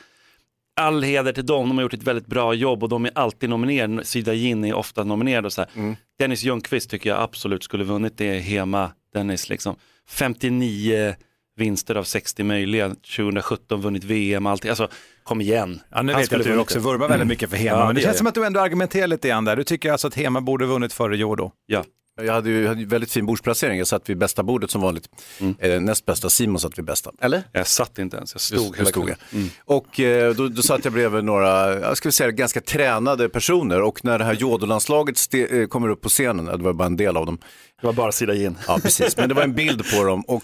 [0.80, 3.50] all heder till dem, de har gjort ett väldigt bra jobb och de är alltid
[3.50, 4.04] nominerade.
[4.04, 5.96] Sida Jin är ofta nominerad och så här.
[6.18, 9.76] Dennis Ljungqvist tycker jag absolut skulle vunnit det Hema Dennis liksom.
[10.08, 11.14] 59
[11.56, 14.68] vinster av 60 möjliga, 2017 vunnit VM, allting.
[14.68, 14.88] Alltså
[15.22, 15.80] kom igen.
[15.90, 17.94] Ja, nu Han vet jag att du också vurmar väldigt mycket för Hema, Ja, men
[17.94, 19.56] det det känns som att du ändå argumenterar lite grann där.
[19.56, 21.52] Du tycker alltså att Hema borde vunnit före Jodo.
[21.66, 21.84] Ja.
[22.22, 25.08] Jag hade ju hade ju väldigt fin bordsplacering, jag satt vid bästa bordet som vanligt.
[25.58, 27.10] Eh, näst bästa, Simon satt vid bästa.
[27.20, 27.42] Eller?
[27.52, 29.18] Jag satt inte ens, jag stod Just- hela stod kvällen.
[29.66, 29.76] jag.
[29.76, 34.04] Och eh, då, då satt jag bredvid några, jag skulle säga ganska tränade personer och
[34.04, 36.96] när det här jodolandslaget ste- eh, kommer upp på scenen, ja, det var bara en
[36.96, 37.38] del av dem,
[37.80, 38.58] Det var bara Sida Jin.
[38.68, 39.16] Ja, precis.
[39.16, 40.42] Men det var en bild på dem och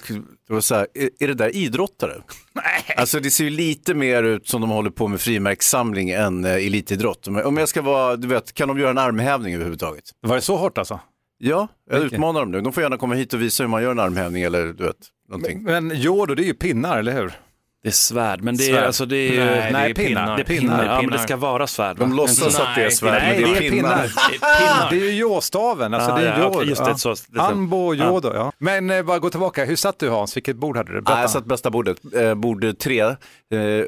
[0.48, 2.14] det var så här, är, är det där idrottare?
[2.54, 2.96] Nej.
[2.96, 6.52] Alltså det ser ju lite mer ut som de håller på med frimärkssamling än eh,
[6.52, 7.28] elitidrott.
[7.28, 10.04] Om jag- Om jag ska vara, du vet, kan de göra en armhävning överhuvudtaget?
[10.20, 11.00] Var det så hårt alltså?
[11.44, 12.12] Ja, jag Vilket?
[12.12, 12.60] utmanar dem nu.
[12.60, 14.96] De får gärna komma hit och visa hur man gör en armhävning eller du vet,
[15.28, 15.62] någonting.
[15.62, 17.32] Men jodo, det är ju pinnar, eller hur?
[17.82, 18.84] Det är svärd, men det är, Svärd.
[18.84, 19.38] alltså, det är ju...
[19.38, 20.08] Nej, det är Nej, pinnar.
[20.08, 20.36] pinnar.
[20.36, 20.84] det är pinnar.
[20.84, 21.16] Ja, men pinnar.
[21.16, 21.96] det ska vara svärd.
[21.96, 22.16] De va?
[22.16, 24.08] låtsas att det är Nej, svärd, Nej, men det är pinnar.
[24.08, 24.90] pinnar.
[24.90, 27.94] Det är ju jåstaven, alltså Ah, det är ja, okej, just det, så- det- Anbo,
[27.94, 28.52] jodo, ja.
[28.58, 30.36] Men eh, bara gå tillbaka, hur satt du Hans?
[30.36, 30.94] Vilket bord hade du?
[30.94, 31.20] Nej, Berätta.
[31.20, 33.14] jag satt bästa bordet, eh, bord tre, eh,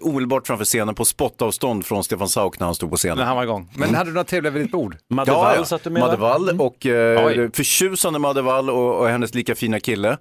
[0.02, 3.18] omedelbart framför scenen på spottavstånd från Stefan Sauk när han stod på scenen.
[3.18, 3.68] när han var igång.
[3.76, 4.96] Men hade du något trevligt vid ditt bord?
[5.11, 5.64] Madde Ja, Wall ja.
[5.64, 6.00] satt du med?
[6.00, 10.16] Madde Wall och eh, förtjusande Madde Wall och, och hennes lika fina kille.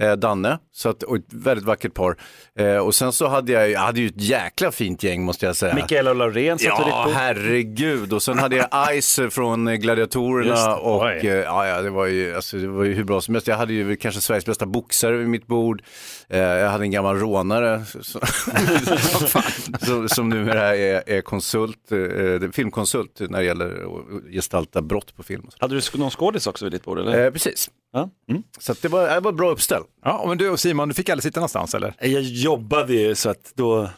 [0.00, 2.16] Eh, Danne, så att, och ett väldigt vackert par.
[2.58, 5.56] Eh, och sen så hade jag, jag hade ju ett jäkla fint gäng måste jag
[5.56, 5.74] säga.
[5.74, 8.12] Mikaela och Laurén satt Ja, herregud.
[8.12, 8.68] Och sen hade jag
[9.02, 13.20] Ice från Gladiatorerna och eh, ja, det, var ju, alltså, det var ju hur bra
[13.20, 13.48] som helst.
[13.48, 15.82] Jag hade ju kanske Sveriges bästa boxare vid mitt bord.
[16.28, 18.20] Eh, jag hade en gammal rånare som,
[19.80, 25.22] som, som numera är, är konsult, eh, filmkonsult när det gäller att gestalta brott på
[25.22, 25.48] film.
[25.58, 27.24] Hade du någon skådis också vid ditt bord eller?
[27.24, 27.70] Eh, precis.
[27.92, 28.10] Ja.
[28.28, 28.42] Mm.
[28.58, 29.82] Så att det, var, det var bra uppställ.
[30.04, 31.94] Ja, men du och Simon, du fick aldrig sitta någonstans eller?
[32.00, 33.88] Jag jobbade ju så att då...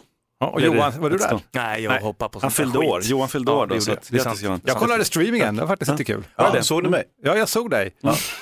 [0.41, 1.41] Ja, och Johan, var du där?
[1.53, 2.03] Nej, jag Nej.
[2.03, 3.01] hoppar på Han sånt där fyllde år.
[3.03, 3.81] Johan fyllde år då.
[3.81, 3.91] Så
[4.43, 4.61] jag.
[4.65, 6.25] Jag kollade streamingen, det var faktiskt lite kul.
[6.37, 7.05] Ja, såg du mig?
[7.23, 7.95] Ja, jag såg dig.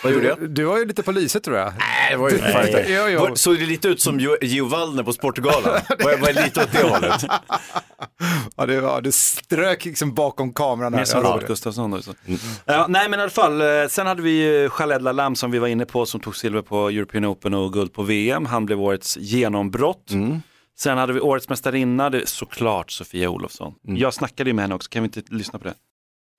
[0.03, 0.51] Vad gjorde jag?
[0.51, 1.73] Du, var ju lite på lyset tror jag.
[1.79, 2.31] Nej, det var
[3.09, 3.17] ju.
[3.17, 5.63] Var- Såg det lite ut som Gio Wallner på Sportgalan?
[6.05, 7.25] Var jag var lite åt det hållet?
[8.57, 10.93] Ja, det var, du strök liksom bakom kameran.
[10.93, 11.99] Mer som Robert Gustafsson då.
[12.65, 15.69] Ja, nej men i alla fall, eh, sen hade vi Khaled Lalam som vi var
[15.69, 18.47] inne på som tog silver på European Open och guld på VM.
[18.47, 20.11] Han blev årets genombrott.
[20.79, 23.75] Sen hade vi årets mästarinna, det är såklart Sofia Olofsson.
[23.83, 25.75] Jag snackade ju med henne också, kan vi inte lyssna på det?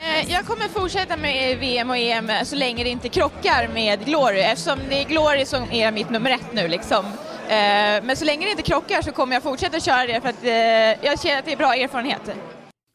[0.03, 4.39] Eh, Jag kommer fortsätta med VM och EM så länge det inte krockar med Glory
[4.39, 7.05] eftersom det är Glory som är mitt nummer ett nu liksom.
[7.05, 10.43] Eh, Men så länge det inte krockar så kommer jag fortsätta köra det för att
[10.43, 12.35] eh, jag känner att det är bra erfarenheter.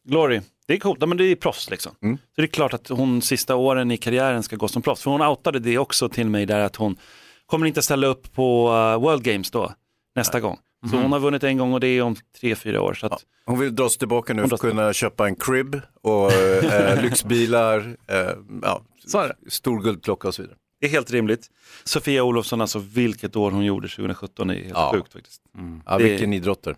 [0.07, 1.91] Glory, det är coolt, men det är proffs liksom.
[2.35, 5.03] Så det är klart att hon sista åren i karriären ska gå som proffs.
[5.03, 6.97] För hon outade det också till mig där att hon
[7.45, 9.71] kommer inte ställa upp på eh, World Games då,
[10.15, 10.57] nästa gång.
[10.91, 12.93] Så hon har vunnit en gång och det är om tre, fyra år.
[12.93, 16.31] Så att, Hon vill dra sig tillbaka nu för att kunna köpa en crib och
[16.33, 18.17] eh, lyxbilar, eh,
[18.61, 18.81] ja,
[19.13, 19.51] det.
[19.51, 20.57] stor guldklocka och så vidare.
[20.81, 21.47] Det är helt rimligt.
[21.83, 24.91] Sofia Olofsson, alltså vilket år hon gjorde 2017 är helt Ja.
[24.93, 25.41] sjukt faktiskt.
[25.85, 26.75] Ja, Det- vilken idrottare.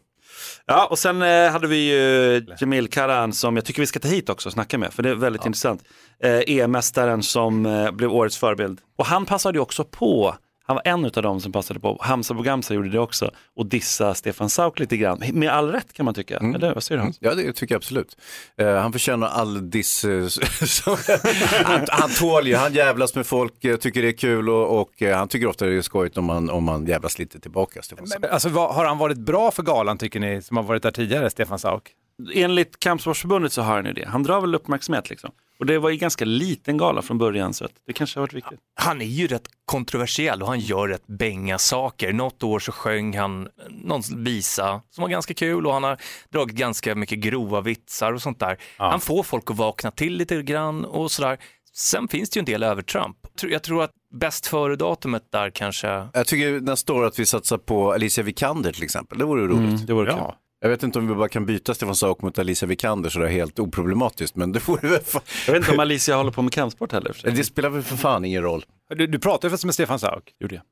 [0.65, 4.07] Ja, och sen eh, hade vi ju Jamil Karan som jag tycker vi ska ta
[4.07, 5.83] hit också och snacka med, för det är väldigt intressant.
[6.23, 8.79] Eh, EM-mästaren som eh, blev årets förebild.
[8.97, 10.35] Och han passade ju också på,
[10.71, 14.13] han var en av dem som passade på, Hamza Bogamsa gjorde det också, och dissa
[14.13, 15.23] Stefan Sauk lite grann.
[15.33, 17.17] Med all rätt kan man tycka, eller vad säger du Hans?
[17.19, 18.17] Ja, det tycker jag absolut.
[18.57, 20.05] Eh, han förtjänar all diss.
[20.05, 20.27] eh,
[21.63, 25.01] han, han tål ju, han jävlas med folk, eh, tycker det är kul och, och
[25.01, 27.81] han tycker ofta det är skojigt om man, om man jävlas lite tillbaka.
[27.81, 28.21] Stefan Sauk.
[28.21, 30.91] Men, alltså, vad, har han varit bra för galan tycker ni, som har varit där
[30.91, 31.83] tidigare, Stefan Sauk?
[32.33, 34.07] Enligt Kampsportsförbundet så har han ju det.
[34.07, 35.31] Han drar väl uppmärksamhet liksom.
[35.61, 38.33] Och det var ju ganska liten gala från början så att det kanske har varit
[38.33, 38.59] viktigt.
[38.75, 42.13] Han är ju rätt kontroversiell och han gör rätt bänga saker.
[42.13, 45.97] Något år så sjöng han någon visa som var ganska kul och han har
[46.29, 48.57] dragit ganska mycket grova vitsar och sånt där.
[48.77, 51.37] Han får folk att vakna till lite grann och sådär.
[51.73, 53.17] Sen finns det ju en del övertramp.
[53.41, 57.93] Jag tror att bäst före-datumet där kanske Jag tycker nästa år att vi satsar på
[57.93, 59.73] Alicia Vikander till exempel, det vore roligt.
[59.73, 60.21] Mm, det vore kul.
[60.61, 60.65] Ja.
[60.65, 63.59] Jag vet inte om vi bara kan byta Stefan Sauk mot Alicia Vikander sådär helt
[63.59, 65.21] oproblematiskt, men det vore väl fan...
[65.45, 67.17] Jag vet inte om Alicia håller på med kampsport heller.
[67.23, 68.65] Det spelar väl för fan ingen roll.
[68.95, 70.23] Du, du pratar ju faktiskt med Stefan Sauk.
[70.39, 70.63] Gjorde jag.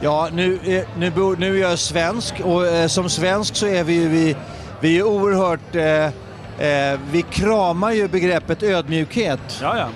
[0.00, 3.94] Ja, nu, eh, nu, nu är jag svensk och eh, som svensk så är vi
[3.94, 4.36] ju vi,
[4.80, 5.74] vi är oerhört...
[5.74, 6.04] Eh,
[6.66, 9.40] eh, vi kramar ju begreppet ödmjukhet.
[9.62, 9.88] Ja, ja.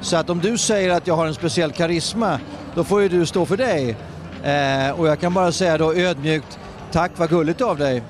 [0.00, 2.40] Så att om du säger att jag har en speciell karisma,
[2.74, 3.96] då får ju du stå för dig.
[4.44, 6.58] Eh, och jag kan bara säga då ödmjukt,
[6.92, 8.02] tack vad gulligt av dig.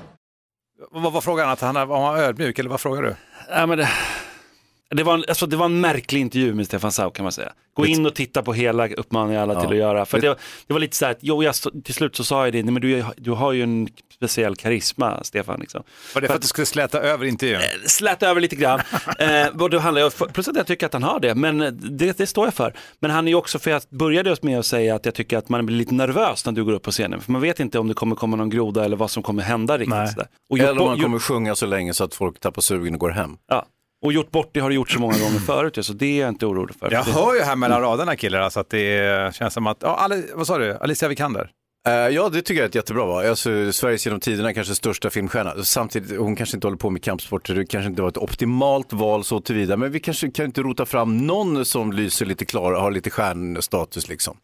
[0.91, 1.49] Vad var frågan?
[1.49, 3.15] Att han var han ödmjuk eller vad frågar du?
[3.49, 3.89] Ja, men det,
[4.89, 7.53] det, var en, alltså, det var en märklig intervju med Stefan Sauk kan man säga.
[7.73, 10.05] Gå in och titta på hela uppmaningen alla till att göra.
[10.05, 10.37] För det,
[10.67, 12.71] det var lite så här, att, jo, jag, till slut så sa jag det, nej,
[12.71, 15.59] men du, du har ju en speciell karisma Stefan.
[15.59, 15.83] Liksom.
[16.13, 17.61] Var det för att du skulle släta över intervjun?
[17.85, 18.79] Släta över lite grann.
[19.19, 21.57] eh, och då handlar jag, plus att jag tycker att han har det, men
[21.97, 22.73] det, det står jag för.
[22.99, 25.49] Men han är också, för jag började just med att säga att jag tycker att
[25.49, 27.21] man blir lite nervös när du går upp på scenen.
[27.21, 29.77] För man vet inte om det kommer komma någon groda eller vad som kommer hända
[29.77, 30.25] riktigt.
[30.49, 33.09] Och Eller om man kommer sjunga så länge så att folk tappar sugen och går
[33.09, 33.37] hem.
[33.47, 33.65] Ja.
[34.01, 36.29] Och gjort bort det har du gjort så många gånger förut, så det är jag
[36.29, 36.91] inte orolig för.
[36.91, 40.23] Jag hör ju här mellan raderna killar alltså att det känns som att, ja, Ali,
[40.35, 41.51] vad sa du, Alicia Vikander?
[41.87, 43.25] Eh, ja, det tycker jag är ett jättebra val.
[43.25, 45.63] Alltså, Sveriges genom tiderna kanske största filmstjärna.
[45.63, 49.23] Samtidigt, hon kanske inte håller på med kampsporter, det kanske inte var ett optimalt val
[49.23, 52.81] så tillvida, men vi kanske kan inte rota fram någon som lyser lite klar och
[52.81, 54.37] har lite stjärnstatus liksom.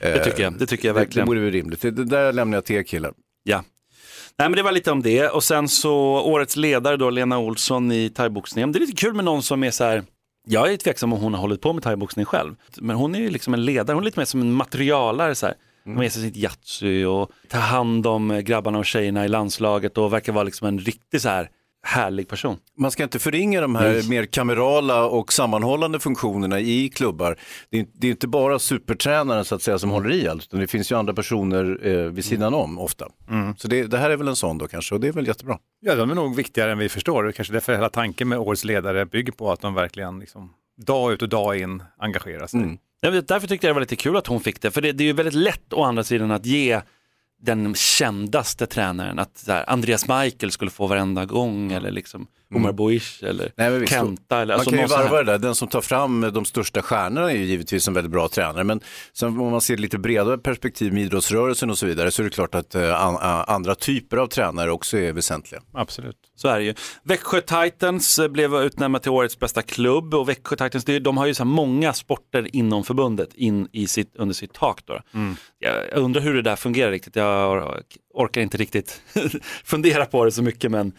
[0.00, 1.26] det tycker jag, det tycker jag Det, det verkligen.
[1.26, 1.80] borde väl rimligt.
[1.80, 3.12] Det, det där lämnar jag till er killar.
[3.42, 3.64] Ja.
[4.38, 7.92] Nej men det var lite om det och sen så årets ledare då, Lena Olsson
[7.92, 8.72] i thaiboxningen.
[8.72, 10.02] Det är lite kul med någon som är så här,
[10.46, 13.30] jag är tveksam om hon har hållit på med thaiboxning själv, men hon är ju
[13.30, 15.54] liksom en ledare, hon är lite mer som en materialare så här.
[15.84, 19.98] Har med sig sitt Yatzy och tar hand om eh, grabbarna och tjejerna i landslaget
[19.98, 21.50] och verkar vara liksom en riktigt så här
[21.86, 22.56] härlig person.
[22.78, 24.08] Man ska inte förringa de här Nej.
[24.08, 27.36] mer kamerala och sammanhållande funktionerna i klubbar.
[27.70, 30.60] Det är, det är inte bara supertränaren så att säga som håller i allt, utan
[30.60, 33.08] det finns ju andra personer eh, vid sidan om ofta.
[33.58, 35.58] Så det, det här är väl en sån då kanske och det är väl jättebra.
[35.80, 37.24] Ja, de är nog viktigare än vi förstår.
[37.24, 40.50] Det Kanske därför hela tanken med årets ledare bygger på att de verkligen liksom,
[40.86, 42.60] dag ut och dag in engagerar sig.
[43.02, 45.06] Därför tyckte jag det var lite kul att hon fick det, för det, det är
[45.06, 46.80] ju väldigt lätt å andra sidan att ge
[47.40, 53.24] den kändaste tränaren, att här, Andreas Michael skulle få varenda gång eller liksom Omar Boish
[53.24, 53.52] eller Mm.
[53.56, 54.36] Nej, men visst, Kenta.
[54.36, 55.38] Eller, Man alltså kan ju varva det där.
[55.38, 58.64] Den som tar fram de största stjärnorna är ju givetvis en väldigt bra tränare.
[58.64, 58.80] Men
[59.12, 62.30] sen om man ser lite bredare perspektiv med idrottsrörelsen och så vidare så är det
[62.30, 65.60] klart att a- andra typer av tränare också är väsentliga.
[65.74, 66.16] Absolut.
[66.36, 66.74] Så är det ju.
[67.04, 71.34] Växjö Titans eh, blev utnämnda till årets bästa klubb och Växjö Titans, de har ju
[71.34, 74.80] så här många sporter inom förbundet in i sitt, under sitt tak.
[74.86, 75.00] Då.
[75.58, 77.16] Jag jag undrar hur det där fungerar riktigt.
[77.16, 77.82] Jag
[78.14, 79.02] orkar inte riktigt
[79.64, 80.70] fundera på det så mycket.
[80.70, 80.92] Men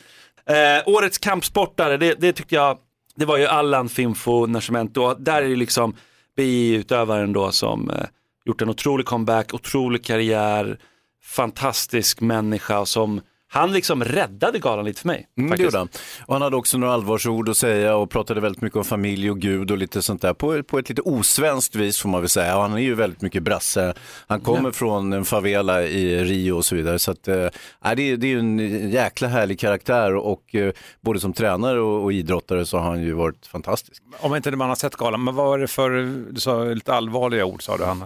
[0.50, 2.78] eh, årets kampsportare, det, det tyckte jag,
[3.16, 5.14] det var ju Allan Finfo Nascimento.
[5.14, 5.96] Där är det liksom
[6.38, 8.06] BI-utövaren då som eh,
[8.46, 10.80] gjort en otrolig comeback, otrolig karriär,
[11.24, 13.22] fantastisk människa och som
[13.54, 15.28] han liksom räddade galan lite för mig.
[15.38, 15.90] Mm, det gjorde han.
[16.26, 19.40] Och han hade också några allvarsord att säga och pratade väldigt mycket om familj och
[19.40, 22.56] Gud och lite sånt där på, på ett lite osvenskt vis får man väl säga.
[22.56, 23.94] Och han är ju väldigt mycket brasse.
[24.28, 27.00] Han kommer från en favela i Rio och så vidare.
[27.00, 31.20] Så att, nej, det, är, det är ju en jäkla härlig karaktär och eh, både
[31.20, 34.04] som tränare och, och idrottare så har han ju varit fantastisk.
[34.20, 35.90] Om inte man har sett galan, men vad var det för,
[36.32, 38.04] du sa lite allvarliga ord sa du han.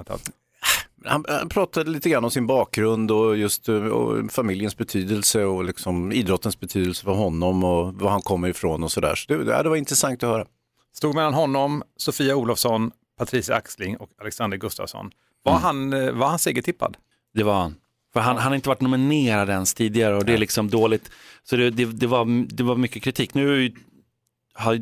[1.05, 5.63] Han, han pratade lite grann om sin bakgrund och just eh, och familjens betydelse och
[5.63, 9.15] liksom idrottens betydelse för honom och var han kommer ifrån och sådär.
[9.15, 10.45] Så det, det, var intressant att höra.
[10.93, 15.11] Stod mellan honom, Sofia Olofsson, Patricia Axling och Alexander Gustafsson.
[15.43, 16.97] Var, han, eh, var han segertippad?
[17.33, 17.75] Det var han.
[18.13, 21.11] För han, han har inte varit nominerad ens tidigare och det är liksom dåligt.
[21.43, 23.33] Så det, det, det, var, det var mycket kritik.
[23.33, 23.73] Nu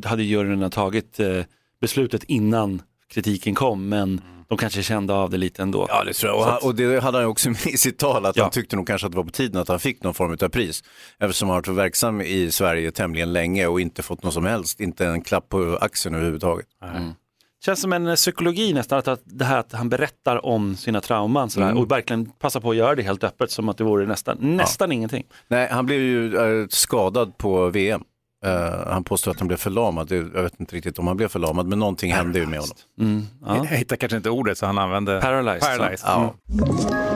[0.04, 1.42] hade juryn tagit eh,
[1.80, 5.86] beslutet innan kritiken kom, men de kanske kände av det lite ändå.
[5.88, 6.38] Ja, det tror jag.
[6.40, 8.42] Och, han, och det hade han också med i sitt tal, att Ja.
[8.42, 10.48] han tyckte nog kanske att det var på tiden att han fick någon form av
[10.48, 10.84] pris.
[11.18, 14.80] Eftersom han har varit verksam i Sverige tämligen länge och inte fått något som helst,
[14.80, 16.66] inte en klapp på axeln överhuvudtaget.
[17.64, 21.50] Känns som en eh, psykologi nästan, att, det här att han berättar om sina trauman
[21.50, 21.78] sådär, Mm.
[21.82, 24.92] och verkligen passar på att göra det helt öppet som att det vore nästan, nästan
[24.92, 25.24] ingenting.
[25.48, 28.02] Nej, han blev ju eh, skadad på VM.
[28.44, 30.12] Eh, han påstår att han blev förlamad.
[30.12, 32.76] Jag vet inte riktigt om han blev förlamad, men någonting hände ju med honom.
[33.00, 33.26] Mm,
[33.70, 35.60] Jag hittar kanske inte ordet så han använde Paralyzed.
[35.60, 36.08] paralyzed.
[36.08, 36.34] Ja.
[36.48, 37.15] Ett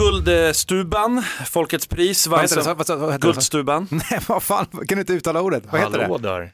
[0.00, 2.62] Guldstuban, Folkets pris, Vad heter det?
[2.62, 3.32] vann- Vad- vad- vad heter det?
[3.32, 3.88] Guldstuban.
[3.90, 5.64] Nej, vad fan, kan du inte uttala ordet?
[5.72, 6.28] Vad heter Hallå det?
[6.28, 6.52] där.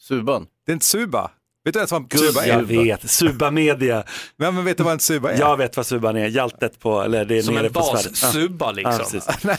[0.00, 0.46] Suban.
[0.66, 1.30] Det är inte Suba.
[1.64, 2.62] Vet du ens vad Guld, Suba jag är?
[2.62, 4.04] vet, Suba Media.
[4.36, 5.38] Men, men vet du vad en Suba är?
[5.38, 8.12] Jag vet vad Suban är, hjältet på, eller det är Som nere en på svärdet.
[8.12, 8.92] bas-suba liksom.
[8.92, 9.28] Ja, precis.
[9.42, 9.56] Nej,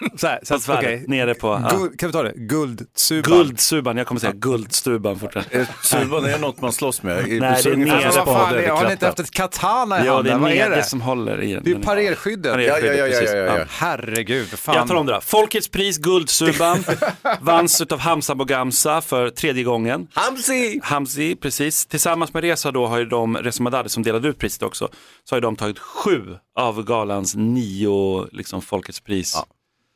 [0.00, 1.04] men, så här, så På att, svärdet, okej.
[1.08, 1.60] nere på.
[1.70, 1.76] Ja.
[1.76, 2.32] Guld, kan vi ta det?
[2.36, 3.32] Guldsuban.
[3.32, 5.60] Guldsuban, jag kommer säga guldstuban fortfarande.
[5.60, 7.16] Eh, Suban är något man slåss med.
[7.16, 9.20] Nej, det är ungefär nere som Alltså, vad fan, eller är- har ni inte haft
[9.20, 10.32] ett katana i Ja, det handen?
[10.34, 10.82] är Vad är nere det?
[10.84, 11.64] som håller i den.
[11.64, 12.52] Det är ju parerskyddet.
[12.66, 13.30] Ja, ja, ja, precis.
[13.32, 13.64] ja, ja.
[13.68, 14.74] Herregud, fan.
[14.76, 15.20] Jag tar om det då.
[15.20, 16.84] Folkets pris, Guldsuban,
[17.40, 20.06] vanns av Hamza Bogamsa för tredje gången.
[20.14, 20.80] Hamzi!
[21.22, 21.86] Hamzi, precis.
[21.86, 24.88] Tillsammans med Reza då har ju de, Reza Madadi som delade ut priset också,
[25.24, 29.32] så har ju de tagit sju av galans nio liksom, Folkets pris.
[29.36, 29.46] Ja,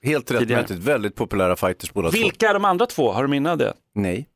[0.02, 2.10] Helt rättmätigt, väldigt populära fighters båda.
[2.10, 3.12] Vilka är de andra två?
[3.12, 3.74] Har du minne av det?
[3.94, 4.28] Nej.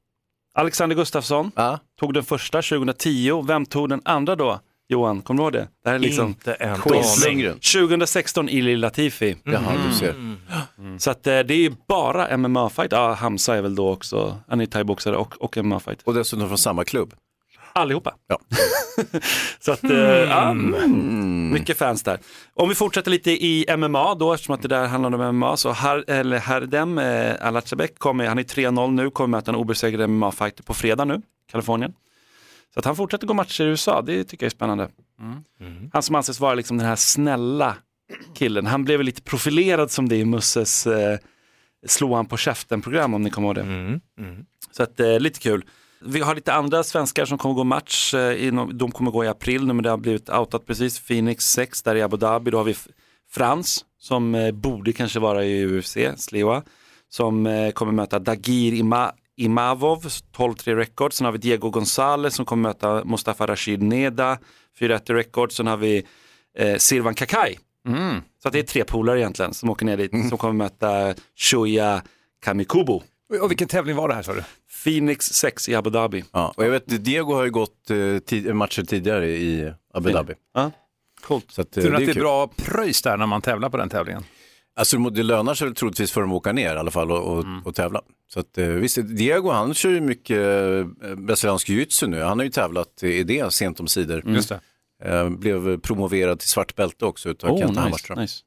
[0.54, 1.78] Alexander Gustafsson Ja.
[2.00, 3.42] tog den första 2010.
[3.46, 4.60] Vem tog den andra då?
[4.90, 5.68] Johan, kommer du ihåg det?
[5.84, 7.26] Det här är liksom Inte en quiz.
[7.26, 7.42] aning.
[7.42, 7.54] Lundgren.
[7.88, 9.36] 2016 Ili Latifi.
[9.44, 10.14] Jaha, du ser.
[10.98, 12.88] Så att, eh, det är ju bara MMA-fight.
[12.90, 15.98] Ja, Hamza är väl då också, han är thaiboxare och, och MMA-fight.
[16.04, 17.14] Och dessutom från samma klubb.
[17.72, 18.14] Allihopa.
[18.28, 18.38] Ja.
[19.60, 22.18] Så att, eh, ja, mm, mycket fans där.
[22.54, 25.70] Om vi fortsätter lite i MMA då, eftersom att det där handlar om MMA, så
[25.70, 30.62] Har, eller Hardem eh, Alacebek kommer, han är 3-0 nu, kommer möta en obesegrad MMA-fighter
[30.62, 31.22] på fredag nu,
[31.52, 31.92] Kalifornien.
[32.74, 34.88] Så att han fortsätter gå matcher i USA, det tycker jag är spännande.
[35.92, 37.76] Han som anses vara liksom den här snälla
[38.34, 41.18] killen, han blev lite profilerad som det i Musses eh,
[41.86, 43.60] Slå han på käften-program om ni kommer ihåg det.
[43.60, 44.44] Mm, mm.
[44.70, 45.64] Så att, eh, lite kul.
[46.04, 48.14] Vi har lite andra svenskar som kommer gå match.
[48.14, 51.00] eh, De kommer gå i april nu men det har blivit outat precis.
[51.00, 52.50] Phoenix 6 där i Abu Dhabi.
[52.50, 52.74] Då har vi
[53.30, 56.62] Frans som eh, borde kanske vara i UFC, Sliwa.
[57.08, 59.12] Som eh, kommer möta Dagir Ima
[59.44, 61.12] Imavov, 12-3 record.
[61.12, 64.38] Sen har vi Diego Gonzalez som kommer möta Mustafa Rashid Neda,
[64.80, 65.52] 4-1 record.
[65.52, 66.06] Sen har vi
[66.58, 67.58] eh, Sirvan Kakai.
[68.42, 72.02] Så att det är tre polare egentligen som åker ner dit, som kommer möta Shoya
[72.44, 73.02] Kamikubo.
[73.42, 74.42] Och vilken tävling var det här sa du?
[74.84, 76.24] Phoenix 6 i Abu Dhabi.
[76.32, 80.34] Ja, och jag vet, Diego har ju gått eh, tid- matcher tidigare i Abu Dhabi.
[80.54, 80.70] Ja,
[81.22, 81.46] coolt.
[81.50, 82.22] Så att, eh, Tur att det är kul.
[82.22, 84.24] bra pröjs där när man tävlar på den tävlingen.
[84.76, 87.44] Alltså det lönar sig troligtvis för dem att åka ner i alla fall och, och,
[87.44, 87.62] Mm.
[87.66, 88.00] och tävla.
[88.32, 92.22] Så att, eh, visst, Diego han kör ju mycket eh, brasiliansk jiu-jitsu nu.
[92.22, 94.22] Han har ju tävlat i det sent om sidor.
[94.26, 94.60] Just det.
[95.04, 98.18] Eh, blev promoverad till svart bälte också utav Oh, Kent nice, Hammarström.
[98.18, 98.42] nice.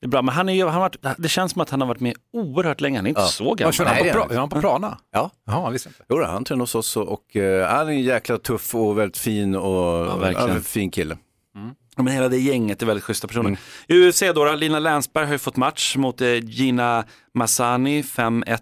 [0.00, 1.80] Det är bra, men han är ju, han har varit, det känns som att han
[1.80, 2.98] har varit med oerhört länge.
[2.98, 3.26] Han är inte Ja.
[3.26, 3.72] så gammal.
[3.72, 4.98] kör han på, pra- är han på Prana?
[5.12, 6.04] Ja, Jaha, visst inte.
[6.08, 9.18] jo, han tränar hos oss och, och eh, han är en jäkla tuff och väldigt
[9.18, 10.54] fin och verkligen.
[10.54, 11.16] ja, fin kille.
[11.96, 13.58] Men hela det gänget är väldigt schyssta personer.
[13.88, 17.04] I UFC då, då, Lina Länsberg har ju fått match mot eh, Gina
[17.34, 18.58] Massani, 5-1.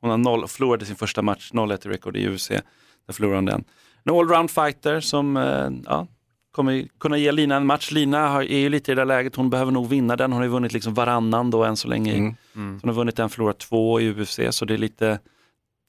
[0.00, 2.48] Hon har noll, förlorade sin första match, 0-1 i rekord i UFC.
[2.48, 3.64] Där förlorade hon den.
[4.04, 6.06] En allround fighter som eh, ja,
[6.52, 7.90] kommer kunna ge Lina en match.
[7.90, 10.32] Lina har, är ju lite i det där läget, hon behöver nog vinna den.
[10.32, 12.14] Hon har ju vunnit liksom varannan då än så länge.
[12.14, 12.34] Mm.
[12.54, 15.18] Så hon har vunnit en, förlorat två i UFC, så det är lite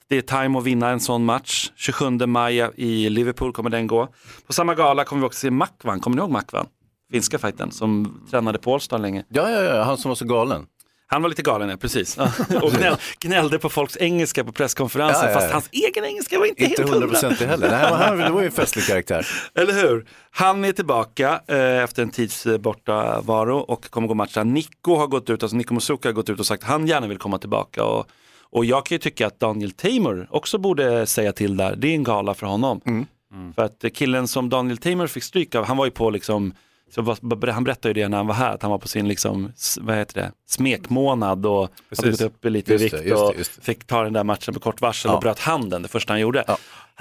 [0.08, 1.72] det är time att vinna en sån match.
[1.76, 4.08] 27 maj i Liverpool kommer den gå.
[4.46, 6.66] På samma gala kommer vi också se Makvan, kommer ni ihåg Makvan?
[7.12, 9.24] Finska fighten som tränade på Allstar länge.
[9.28, 10.66] Ja, ja, ja, han som var så galen.
[11.10, 12.18] Han var lite galen, ja precis.
[12.62, 15.40] Och gnäll, gnällde på folks engelska på presskonferensen, Ja, ja, ja.
[15.40, 17.06] fast hans egen engelska var inte, Inte helt hundra.
[17.18, 17.70] 100% heller.
[17.70, 19.26] Nej, han, det var ju en festlig karaktär.
[19.54, 20.06] Eller hur?
[20.30, 24.44] Han är tillbaka eh, efter en tids eh, bortavaro och kommer gå matcha.
[24.44, 27.06] Nico har gått ut, alltså Nico Musuka har gått ut och sagt att han gärna
[27.06, 27.84] vill komma tillbaka.
[27.84, 28.06] Och,
[28.50, 31.76] och jag kan ju tycka att Daniel Tamer också borde säga till där.
[31.76, 33.06] Det är en gala för honom.
[33.54, 36.52] För att killen som Daniel Tamer fick stryk av, han var ju på liksom
[36.90, 39.08] så var- han berättade ju det när han var här, att han var på sin
[39.08, 42.10] liksom, vad heter det, smekmånad och hade Precis.
[42.10, 43.62] gått upp i lite Just vikt det, just det, och just det.
[43.62, 45.14] fick ta den där matchen på kort varsel Ja.
[45.14, 46.44] och bröt handen det första han gjorde.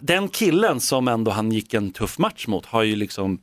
[0.02, 3.40] Den killen som ändå han gick en tuff match mot har ju liksom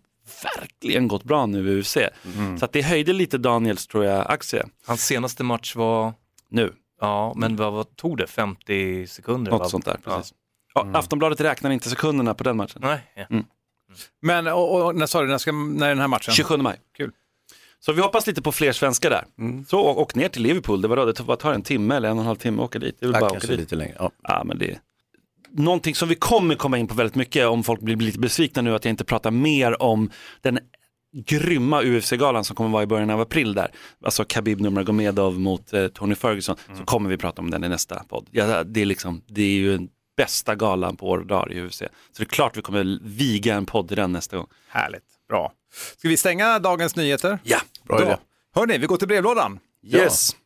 [0.56, 1.96] verkligen gått bra nu i UFC.
[2.36, 2.58] Mm.
[2.58, 6.12] Så att det höjde lite Daniels, tror jag, aktie Hans senaste match var,
[6.48, 6.72] nu.
[7.00, 9.50] ja men vad, vad tog det, 50 sekunder?
[9.52, 9.68] Något va?
[9.68, 10.32] sånt där, precis.
[10.74, 12.80] Ja, Aftonbladet räknar inte sekunderna på den matchen.
[12.84, 13.24] Nej, ja.
[14.22, 16.34] Men och, och, när sa du, när, ska, när är den här matchen?
[16.34, 16.80] 27 maj.
[16.96, 17.12] Kul.
[17.80, 19.24] Så vi hoppas lite på fler svenskar där.
[19.68, 21.96] Så och, och ner till Liverpool, det var då, det tar, vad tar en timme
[21.96, 22.96] eller en och en halv timme att åka dit.
[23.00, 23.58] Det är väl bara åka dit.
[23.58, 23.96] lite längre.
[23.98, 24.10] Ja.
[24.22, 24.78] Ja, men det...
[25.50, 28.74] Någonting som vi kommer komma in på väldigt mycket om folk blir lite besvikna nu
[28.74, 30.58] att jag inte pratar mer om den
[31.14, 33.70] grymma UFC-galan som kommer vara i början av april där.
[34.04, 36.56] Alltså Khabib Nurmagomedov mot eh, Tony Ferguson.
[36.78, 38.28] Så kommer vi prata om den i nästa podd.
[38.30, 41.60] Ja, det, är liksom, det är ju den bästa galan på år och dagar i
[41.62, 41.78] UFC.
[41.78, 41.84] Så
[42.16, 44.46] det är klart vi kommer viga en podd i den nästa gång.
[44.68, 45.52] Härligt, bra.
[45.98, 47.38] Ska vi stänga dagens nyheter?
[47.42, 48.16] Ja, Bra idé.
[48.54, 49.58] Hörni, vi går till brevlådan.
[49.86, 50.36] yes.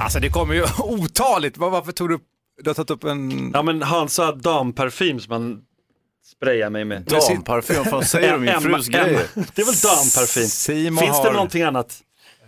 [0.00, 1.56] Alltså det kommer ju otaligt.
[1.58, 2.18] Var- Varför tog du
[2.62, 3.50] du har tagit upp en...
[3.54, 5.58] Ja men Hans sa damparfym som han
[6.36, 7.02] sprayar mig med.
[7.02, 9.26] Damparfym, vad fan säger du om min frus grejer?
[9.34, 10.44] Det är väl damparfym?
[10.46, 11.24] Simon Finns har...
[11.24, 11.98] det någonting annat?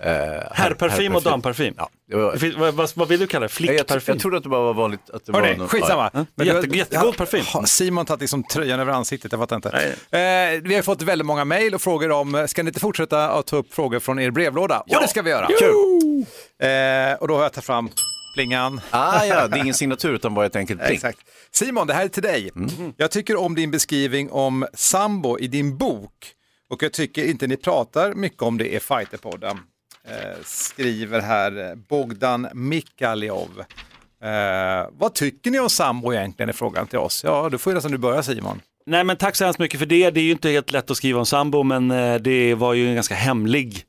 [0.01, 0.13] Eh,
[0.53, 1.75] Herrparfym och damparfym?
[1.77, 1.89] Ja,
[2.33, 3.61] det finns- Vad, vad, vad vill du kalla det?
[3.61, 4.13] jag, jag, Flickparfym?
[4.15, 6.11] jag trodde att det bara var vanligt att det var Hörni, någon- skitsamma.
[6.15, 7.45] Ja, Men jätte- du- jättegod ja, parfym.
[7.67, 9.33] Simon tagit liksom tröjan över ansiktet?
[9.33, 9.69] Jag fattar inte.
[9.71, 13.47] Eh, vi har fått väldigt många mejl och frågor om, ska ni inte fortsätta att
[13.47, 14.81] ta upp frågor från er brevlåda?
[14.81, 15.49] Och det ska vi göra.
[16.63, 17.91] Eh, och då har jag tagit fram
[18.35, 18.81] plingan.
[18.91, 20.95] Ah, ja, det är ingen signatur utan bara ett enkelt pling.
[20.95, 21.19] Exakt.
[21.53, 22.51] Simon, det här är till dig.
[22.57, 22.71] Mm.
[22.97, 26.13] Jag tycker om din beskrivning om sambo i din bok
[26.71, 29.59] och jag tycker inte ni pratar mycket om det i Fighterpodden.
[30.09, 33.65] Eh, skriver här eh, Bogdan Mikaljov.
[34.23, 37.25] Eh, vad tycker ni om sambo egentligen är frågan till oss.
[37.25, 38.61] Ja, då får ju nästan du börja Simon.
[38.87, 40.11] Nej men tack så hemskt mycket för det.
[40.11, 42.89] Det är ju inte helt lätt att skriva om sambo men eh, det var ju
[42.89, 43.85] en ganska hemlig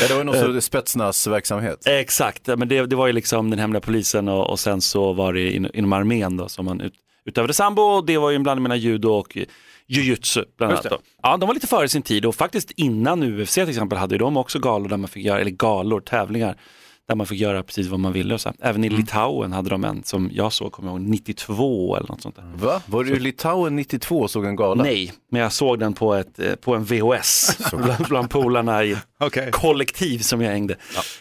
[0.00, 1.86] Ja, det var ju någon sorts spetsnaz-verksamhet.
[1.86, 5.32] Exakt, men det, det var ju liksom den hemliga polisen och, och sen så var
[5.32, 6.94] det in, inom armén då som man ut,
[7.24, 9.38] utövade sambo och det var ju en blandning mellan judo och
[9.88, 11.02] jujutsu bland annat.
[11.22, 14.36] Ja, de var lite före sin tid och faktiskt innan UFC till exempel hade de
[14.36, 16.56] också galor där man fick göra, eller galor, tävlingar,
[17.08, 18.34] där man fick göra precis vad man ville.
[18.34, 18.52] Och så.
[18.60, 22.22] Även i Litauen hade de en som jag såg, kommer jag ihåg, 92 eller något
[22.22, 22.44] sånt där.
[22.54, 22.82] Va?
[22.86, 24.82] Var du i Litauen 92 och såg en gala?
[24.82, 28.96] Nej, men jag såg den på, ett, eh, på en VHS bland, bland polarna i
[29.20, 29.50] Okej.
[29.52, 30.76] kollektiv som jag hängde.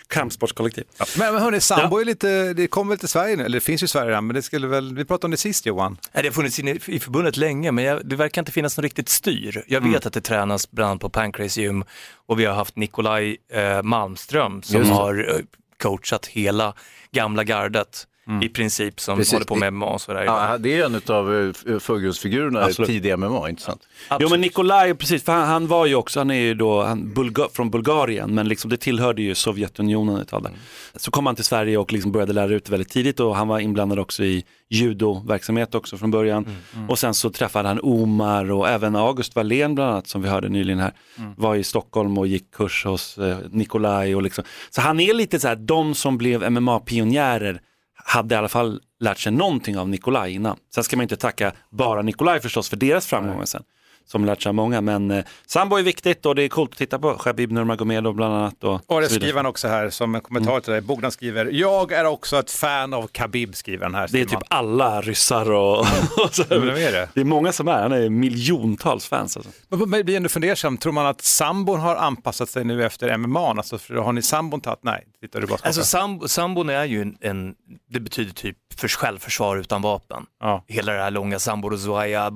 [0.07, 0.83] Kampsportskollektiv.
[1.17, 3.83] Men, men hörni, sambo är lite, det kommer väl till Sverige nu, eller det finns
[3.83, 5.97] ju i Sverige redan, men det skulle väl, vi pratade om det sist Johan.
[6.13, 8.83] Nej, det har funnits inne i förbundet länge, men jag, det verkar inte finnas något
[8.83, 9.63] riktigt styr.
[9.67, 11.83] Jag vet att det tränas bland annat på Pancrase Gym
[12.27, 15.39] och vi har haft Nikolaj eh, Malmström som har eh,
[15.77, 16.73] coachat hela
[17.11, 18.07] gamla gardet
[18.41, 19.33] i princip som Precis.
[19.33, 20.23] håller på med MMA och sådär.
[20.23, 22.89] Ja, det är en av förgrundsfigurerna i Absolut.
[22.89, 23.81] tidig MMA, inte sant?
[24.19, 27.13] Jo men Nikolaj, precis, för han, han var ju också, han är ju då han,
[27.13, 30.51] Bulga, från Bulgarien, men liksom det tillhörde ju Sovjetunionen ett tag där.
[30.95, 33.59] Så kom han till Sverige och liksom började lära ut väldigt tidigt och han var
[33.59, 36.57] inblandad också i judoverksamhet också från början.
[36.89, 40.49] Och sen så träffade han Omar och även August Wallén bland annat som vi hörde
[40.49, 40.93] nyligen här.
[41.37, 44.43] Var i Stockholm och gick kurs hos eh, Nikolaj och liksom.
[44.69, 47.59] Så han är lite så här, de som blev MMA-pionjärer
[48.07, 50.57] hade i alla fall lärt sig någonting av Nikolaj innan.
[50.75, 53.63] Sen ska man inte tacka bara Nikolaj förstås för deras framgångar sen.
[54.07, 56.77] Som lärt sig av många, men eh, sambo är viktigt och det är coolt att
[56.77, 57.13] titta på.
[57.17, 58.63] Shabib Nurmagomedov bland annat.
[58.63, 60.81] Och, Och det skriver han också här som en kommentar till dig.
[60.81, 64.07] Bogdan skriver, jag är också ett fan av Khabib, skriver han här.
[64.11, 65.79] Det är typ alla ryssar och,
[66.25, 66.43] och så.
[66.49, 67.09] Men vem är det?
[67.13, 69.51] Det är många som är, han är miljontals fans alltså.
[69.69, 73.49] Men man blir ändå fundersam, tror man att sambon har anpassat sig nu efter MMA?
[73.49, 74.79] Alltså, för har ni sambon tagit?
[74.83, 75.59] Nej, tittar du bara.
[75.63, 77.55] Alltså sambo, sambon är ju en, en,
[77.89, 80.25] det betyder typ för självförsvar utan vapen.
[80.39, 80.63] Ja.
[80.67, 82.31] Hela det här långa sambo, Rozoaya,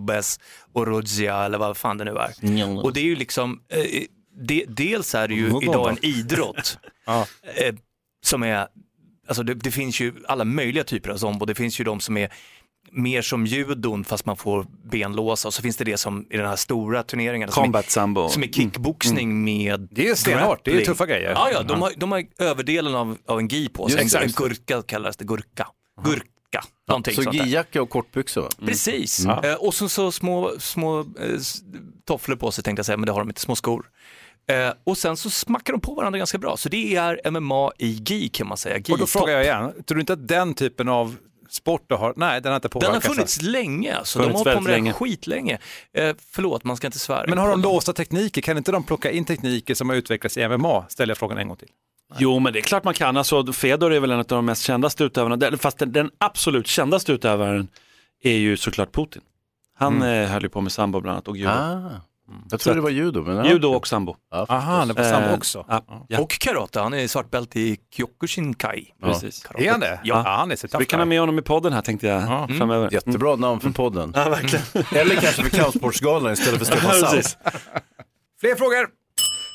[0.73, 2.31] Orozia eller vad fan det nu är.
[2.85, 4.03] Och det är ju liksom, eh,
[4.47, 7.75] det, dels är det ju idag en idrott eh,
[8.25, 8.67] som är,
[9.27, 12.17] alltså det, det finns ju alla möjliga typer av sambo, det finns ju de som
[12.17, 12.33] är
[12.91, 15.47] mer som judon fast man får benlåsa.
[15.47, 18.29] Och så finns det det som i den här stora turneringen som är, sambo.
[18.29, 21.31] som är kickboxning med Det är stenhårt, det är tuffa grejer.
[21.31, 24.01] Ja, ja, de har, de har överdelen av, av en gi på sig.
[24.01, 25.67] En, en gurka kallas det, gurka.
[26.51, 28.41] Gurka, någonting Så gijacka och kortbyxor.
[28.41, 28.49] va?
[28.65, 29.43] Precis, Mm.
[29.43, 31.05] eh, och så, så små, små eh,
[32.05, 33.85] tofflor på sig tänkte jag säga, men det har de inte, små skor.
[34.51, 37.87] Eh, och sen så smackar de på varandra ganska bra, så det är MMA i
[37.87, 38.81] gi kan man säga.
[38.91, 41.15] Och då frågar jag igen, tror du inte att den typen av
[41.49, 43.07] sport du har, nej den har inte Den påverkats?
[43.07, 44.19] har funnits länge, alltså.
[44.19, 44.89] de Funnits har hållit på med länge.
[44.89, 45.59] det skitlänge.
[45.93, 47.25] Eh, förlåt, man ska inte svära.
[47.27, 50.47] Men har de låsta tekniker, kan inte de plocka in tekniker som har utvecklats i
[50.47, 50.85] MMA?
[50.89, 51.69] Ställer jag frågan en gång till.
[52.17, 53.17] Jo, men det är klart man kan.
[53.17, 55.37] Alltså, Fedor är väl en av de mest kändaste utövarna.
[55.37, 57.67] Den- Fast den, den absolut kändaste utövaren
[58.23, 59.21] är ju såklart Putin.
[59.77, 60.29] Han mm.
[60.29, 61.49] höll ju på med sambo bland annat och judo.
[61.51, 61.91] Ah.
[62.51, 63.21] Jag trodde det var judo.
[63.21, 64.15] Men Judo och sambo.
[64.31, 65.65] Ja, Aha, det var samma Eh, också.
[65.69, 66.19] Ja, ja.
[66.19, 68.85] Och karate, han är svartbälte i Kyokushinkai.
[69.03, 69.43] Precis.
[69.43, 69.65] Karate.
[69.65, 69.99] Är han det?
[70.03, 70.23] Ja.
[70.25, 72.21] Ja, han är så Så vi kan ha med honom i podden här tänkte jag
[72.23, 72.47] Ja.
[72.57, 72.89] framöver.
[72.93, 74.11] Jättebra namn för podden.
[74.15, 74.65] Ja, verkligen.
[74.95, 77.37] Eller kanske för Kampsportsgalan istället för Stefan Ja, precis.
[78.41, 79.00] Fler frågor!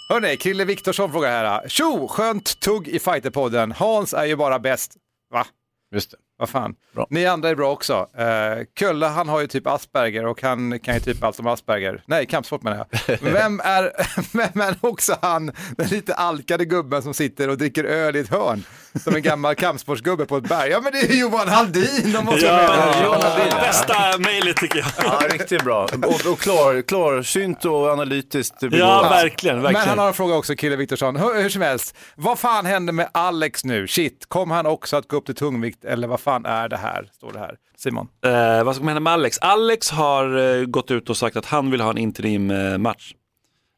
[0.09, 1.69] Hörrni, Krille Viktorsson frågar här.
[1.69, 3.73] Tjo, skönt tugg i fighterpodden.
[3.73, 4.97] Hans är ju bara bäst.
[5.31, 5.47] Va?
[5.95, 6.17] Just det.
[6.39, 6.75] Vad fan.
[6.95, 7.07] Bra.
[7.11, 7.95] Ni andra är bra också.
[7.95, 12.03] Uh, Kölle, han har ju typ Asperger och han kan ju typ allt om Asperger.
[12.07, 13.19] Nej, kampsport menar jag.
[13.33, 13.93] Vem är,
[14.37, 18.29] vem är också han, den lite alkade gubben som sitter och dricker öl i ett
[18.31, 18.65] hörn?
[19.05, 20.71] Som en gammal kampsportsgubbe på ett berg.
[20.71, 22.13] Ja, men det är ju Johan Halldin!
[22.13, 23.05] De måste Ja, med.
[23.05, 23.53] Johan Halldin.
[23.61, 24.89] Bästa mejlet tycker jag.
[24.99, 25.85] Ja, riktigt bra.
[25.85, 28.55] Och, och klar, klarsynt och analytiskt.
[28.61, 29.11] Ja, begåvad.
[29.11, 29.57] verkligen.
[29.57, 29.89] Men verkligen.
[29.89, 31.17] han har en fråga också, Kille Viktorsson.
[31.17, 33.89] Hur, hur som helst, vad fan hände med Alex nu?
[33.89, 37.09] Shit, kom han också att gå upp till tungvikt eller vad fan är det här?
[37.13, 37.57] Står det här.
[37.77, 38.09] Simon?
[38.25, 39.39] Eh, vad ska hända med Alex?
[39.39, 43.15] Alex har eh, gått ut och sagt att han vill ha en interim eh, match.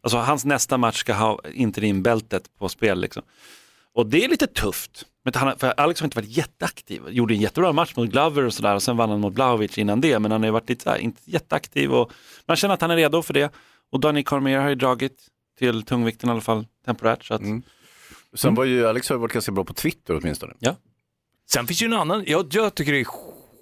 [0.03, 3.01] Alltså hans nästa match ska ha interimbältet på spel.
[3.01, 3.23] Liksom.
[3.95, 5.05] Och det är lite tufft.
[5.25, 7.03] Men han, för Alex har inte varit jätteaktiv.
[7.09, 10.01] Gjorde en jättebra match mot Glover och sådär och sen vann han mot Blahovic innan
[10.01, 10.19] det.
[10.19, 12.13] Men han har ju varit lite så här, inte jätteaktiv och
[12.47, 13.53] man känner att han är redo för det.
[13.93, 15.27] Och Danny Cormier har ju dragit
[15.59, 17.25] till tungvikten i alla fall temporärt.
[17.25, 17.63] Så att, Mm.
[18.35, 20.55] Sen var ju Alex har varit ganska bra på Twitter åtminstone.
[21.53, 23.07] Sen finns ju en annan, jag, jag tycker det är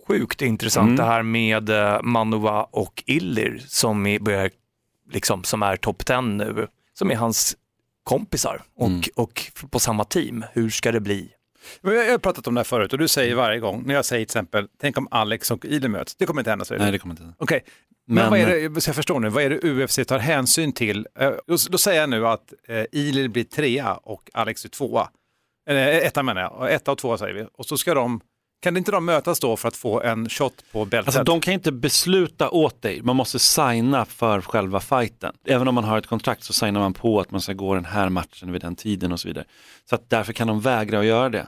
[0.06, 0.96] sjukt intressant Mm.
[0.96, 4.50] det här med uh, Manova och Illir som är, börjar,
[5.12, 7.56] liksom, som är topp 10 nu, som är hans
[8.04, 9.00] kompisar och, Mm.
[9.14, 10.44] och på samma team.
[10.52, 11.28] Hur ska det bli?
[11.82, 14.24] Jag har pratat om det här förut och du säger varje gång, när jag säger
[14.24, 16.16] till exempel, tänk om Alex och Ili möts.
[16.16, 16.84] Det kommer inte hända, säger du?
[16.84, 17.36] nej, det kommer inte hända.
[17.38, 17.64] Okej,
[18.06, 20.72] men, Men- vad är det, så jag förstår nu, vad är det UFC tar hänsyn
[20.72, 21.06] till?
[21.18, 25.08] Eh, Då, då säger jag nu att eh, blir trea och Alex är tvåa.
[25.66, 27.46] Eller eh, etta menar jag, etta och tvåa säger vi.
[27.52, 28.20] Och så ska de,
[28.62, 31.16] kan inte de mötas då för att få en shot på bältet?
[31.16, 35.34] Alltså de kan inte besluta åt dig, man måste signa för själva fighten.
[35.46, 37.84] Även om man har ett kontrakt så signar man på att man ska gå den
[37.84, 39.44] här matchen vid den tiden och så vidare.
[39.88, 41.46] Så att därför kan de vägra att göra det.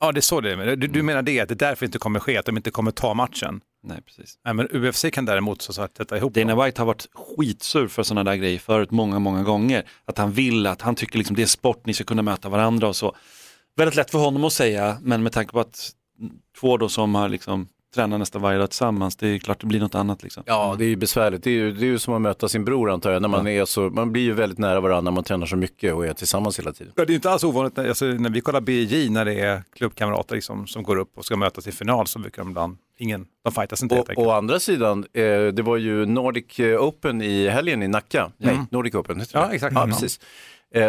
[0.00, 0.76] Ja, det är så det är.
[0.76, 3.14] Du, du menar det, att det därför inte kommer ske, att de inte kommer ta
[3.14, 3.60] matchen?
[3.82, 4.38] Nej, precis.
[4.44, 6.48] Nej, men UFC kan däremot så att sätta ihop dem.
[6.48, 9.84] Dana White har varit skitsur för sådana där grejer förut många, många gånger.
[10.04, 12.88] Att han vill att, han tycker liksom det är sport, ni ska kunna möta varandra
[12.88, 13.16] och så.
[13.76, 15.90] Väldigt lätt för honom att säga, men med tanke på att
[16.60, 19.80] två då som har liksom tränat nästan varje dag tillsammans, det är klart det blir
[19.80, 20.42] något annat liksom.
[20.46, 21.42] Ja, det är ju besvärligt.
[21.42, 23.22] Det är ju, det är ju som att möta sin bror antar jag.
[23.22, 25.94] När man, är så, man blir ju väldigt nära varandra när man tränar så mycket
[25.94, 26.92] och är tillsammans hela tiden.
[26.96, 29.62] Ja, det är inte alls ovanligt, när, alltså, när vi kollar BJ, när det är
[29.76, 33.26] klubbkamrater liksom, som går upp och ska mötas i final så brukar de ibland, ingen,
[33.44, 34.26] de fightas inte helt Och, enkelt.
[34.28, 38.30] å andra sidan, eh, det var ju Nordic Open i helgen i Nacka.
[38.36, 39.74] Nej, Nordic Open heter Ja, exakt.
[39.74, 39.86] Ja, Ja.
[39.86, 40.20] precis.
[40.20, 40.26] Eh,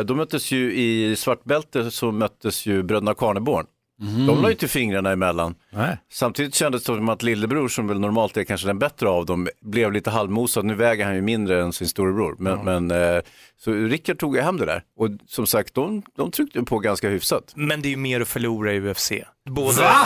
[0.05, 3.65] de möttes ju i svartbälte så möttes ju bröderna Karneborn.
[3.99, 4.27] Mhm.
[4.27, 5.55] De la ju inte fingrarna emellan.
[5.69, 5.97] Nej.
[6.11, 9.47] Samtidigt kändes det som att lillebror, som väl normalt är kanske den bättre av dem,
[9.61, 10.65] blev lite halvmosad.
[10.65, 12.35] Nu väger han ju mindre än sin storebror.
[12.39, 13.21] Men, men, eh,
[13.57, 14.83] så Rickard tog ju hem det där.
[14.97, 17.53] Och som sagt, de, de tryckte på ganska hyfsat.
[17.55, 19.11] Men det är ju mer att förlora i UFC.
[19.49, 19.81] Både...
[19.81, 19.93] Va?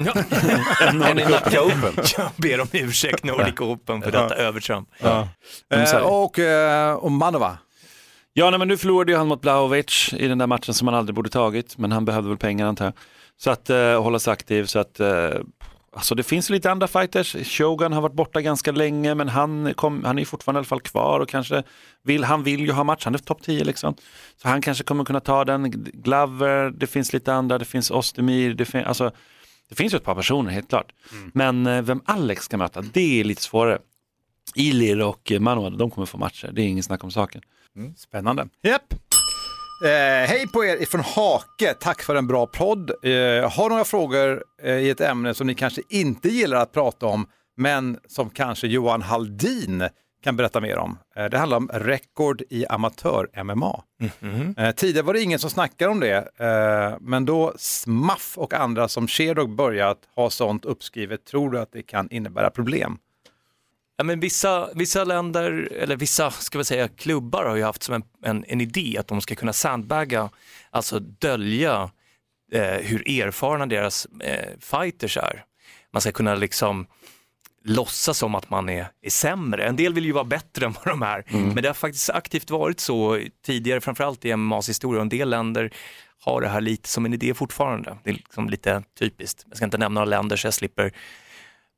[0.00, 0.12] Ja.
[0.92, 2.04] Nacka Open.
[2.16, 4.88] Jag ber om ursäkt Nordic Open för detta övertramp.
[5.02, 5.28] Ja.
[5.70, 7.58] Eh, och, eh, och Manova.
[8.38, 10.94] Ja, nej, men nu förlorade ju han mot Blahovic i den där matchen som han
[10.94, 12.94] aldrig borde tagit, men han behövde väl pengar antar jag.
[13.36, 15.30] Så att eh, hålla sig aktiv, så att eh,
[15.92, 17.36] alltså det finns lite andra fighters.
[17.58, 20.80] Shogun har varit borta ganska länge, men han, kom, han är fortfarande i alla fall
[20.80, 21.62] kvar och kanske
[22.04, 23.94] vill, han vill ju ha match, han är topp 10 liksom.
[24.42, 25.70] Så han kanske kommer kunna ta den.
[25.92, 29.10] Glover, det finns lite andra, det finns Ostemir, det, fin, alltså,
[29.68, 30.92] det finns ju ett par personer helt klart.
[31.32, 33.78] Men eh, vem Alex ska möta, det är lite svårare.
[34.54, 37.42] Ilir och Manuel, de kommer få matcher, det är ingen snack om saken.
[37.96, 38.48] Spännande.
[38.62, 38.94] Japp.
[39.84, 42.90] Eh, hej på er ifrån Hake, tack för en bra podd.
[42.90, 47.06] Eh, har några frågor eh, i ett ämne som ni kanske inte gillar att prata
[47.06, 49.88] om, men som kanske Johan Haldin
[50.22, 50.98] kan berätta mer om.
[51.16, 53.82] Eh, det handlar om rekord i amatör-MMA.
[54.56, 58.88] Eh, tidigare var det ingen som snackade om det, eh, men då Smaff och andra
[58.88, 62.98] som Sherdog börjat ha sånt uppskrivet, tror du att det kan innebära problem?
[64.00, 67.94] Ja, men vissa, vissa länder, eller vissa ska vi säga, klubbar har ju haft som
[67.94, 70.30] en, en, en idé att de ska kunna sandbagga,
[70.70, 71.90] alltså dölja
[72.52, 75.44] eh, hur erfarna deras eh, fighters är.
[75.92, 76.86] Man ska kunna liksom
[77.64, 79.66] låtsas som att man är, är sämre.
[79.66, 82.50] En del vill ju vara bättre än vad de är, men det har faktiskt aktivt
[82.50, 84.98] varit så tidigare, framförallt i MMAs historia.
[84.98, 85.70] Och En del länder
[86.20, 87.98] har det här lite som en idé fortfarande.
[88.04, 89.44] Det är liksom lite typiskt.
[89.48, 90.92] Jag ska inte nämna några länder så jag slipper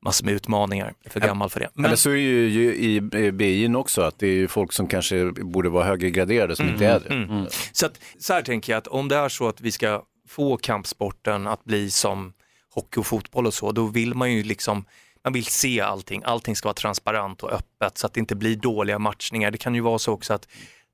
[0.01, 0.85] massor med utmaningar.
[0.85, 1.69] Jag är för gammal för det.
[1.73, 2.99] Men, Eller så är det ju, i
[3.31, 6.85] BI'n också, att det är ju folk som kanske borde vara högre graderade som inte
[6.87, 7.13] är det.
[7.13, 7.45] Mm.
[7.71, 10.57] Så, att, så här tänker jag att om det är så att vi ska få
[10.57, 12.33] kampsporten att bli som
[12.73, 14.85] hockey och fotboll och så, då vill man ju liksom
[15.23, 18.55] man vill se allting, allting ska vara transparent och öppet så att det inte blir
[18.55, 19.51] dåliga matchningar.
[19.51, 20.47] Det kan ju vara så också att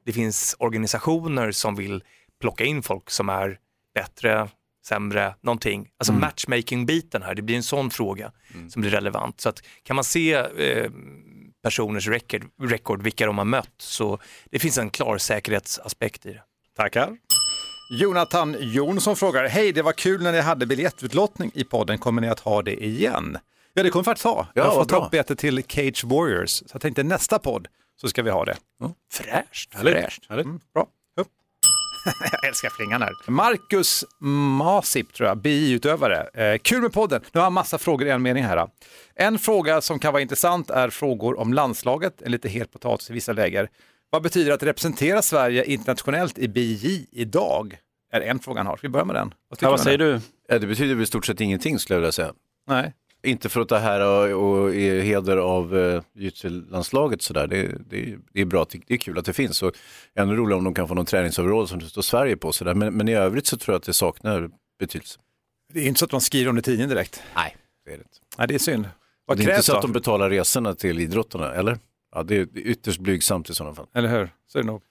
[0.05, 2.03] det finns organisationer som vill
[2.41, 3.59] plocka in folk som är
[3.93, 4.47] bättre,
[4.87, 5.87] sämre, någonting.
[5.97, 8.31] Alltså matchmaking-biten här, det blir en sån fråga
[8.69, 9.41] som blir relevant.
[9.41, 10.91] Så att kan man se eh,
[11.63, 14.19] personers record, record, vilka de har mött, så
[14.51, 16.41] det finns en klar säkerhetsaspekt i det.
[16.75, 17.17] Tackar.
[17.91, 22.29] Jonathan Jonsson frågar, hej det var kul när ni hade biljettutlottning i podden, kommer ni
[22.29, 23.37] att ha det igen?
[23.73, 24.47] Ja det kommer vi faktiskt ha.
[24.53, 25.05] jag har fått bra.
[25.05, 27.67] uppbiljetter till Cage Warriors, så jag tänkte nästa podd
[28.01, 28.57] så ska vi ha det.
[29.11, 29.75] Fräscht.
[29.75, 30.29] Fräscht.
[30.29, 30.87] Mm, bra.
[32.31, 33.13] Jag älskar flingan här.
[33.27, 36.29] Marcus Masip tror jag, BI-utövare.
[36.33, 37.21] Eh, kul med podden.
[37.31, 38.67] Nu har jag massa frågor i en mening här.
[39.15, 43.13] En fråga som kan vara intressant är frågor om landslaget, en lite het potatis i
[43.13, 43.69] vissa läger.
[44.09, 47.77] Vad betyder det att representera Sverige internationellt i BJ idag?
[48.13, 48.77] Är en fråga han har.
[48.77, 49.29] Ska vi börja med den?
[49.29, 50.21] tycker Ja, vad säger du?
[50.47, 52.33] Ja, det betyder väl i stort sett ingenting skulle jag vilja säga.
[52.67, 52.93] Nej.
[53.23, 56.01] Inte för att ta här och, och i heder av uh,
[56.69, 57.47] landslaget sådär.
[57.47, 59.63] Det, det, det är bra, det det är kul att det finns.
[59.63, 59.71] Och
[60.15, 62.51] ännu roligare om de kan få någon träningsoverall som det står Sverige på.
[62.51, 62.73] Sådär.
[62.73, 64.49] Men, men i övrigt så tror jag att det saknar
[64.79, 65.19] betydelse.
[65.73, 67.23] Det är inte så att man skriver om det i tidningen direkt.
[67.35, 67.55] Nej,
[67.85, 68.17] det är det inte.
[68.37, 68.89] Nej, det är synd.
[69.25, 69.77] Vad det är inte så då?
[69.77, 71.77] att de betalar resorna till idrottarna, eller?
[72.15, 73.87] Ja, det är det är ytterst blygsamt i sådana fall.
[73.93, 74.29] Eller hur?
[74.47, 74.81] Så är det nog.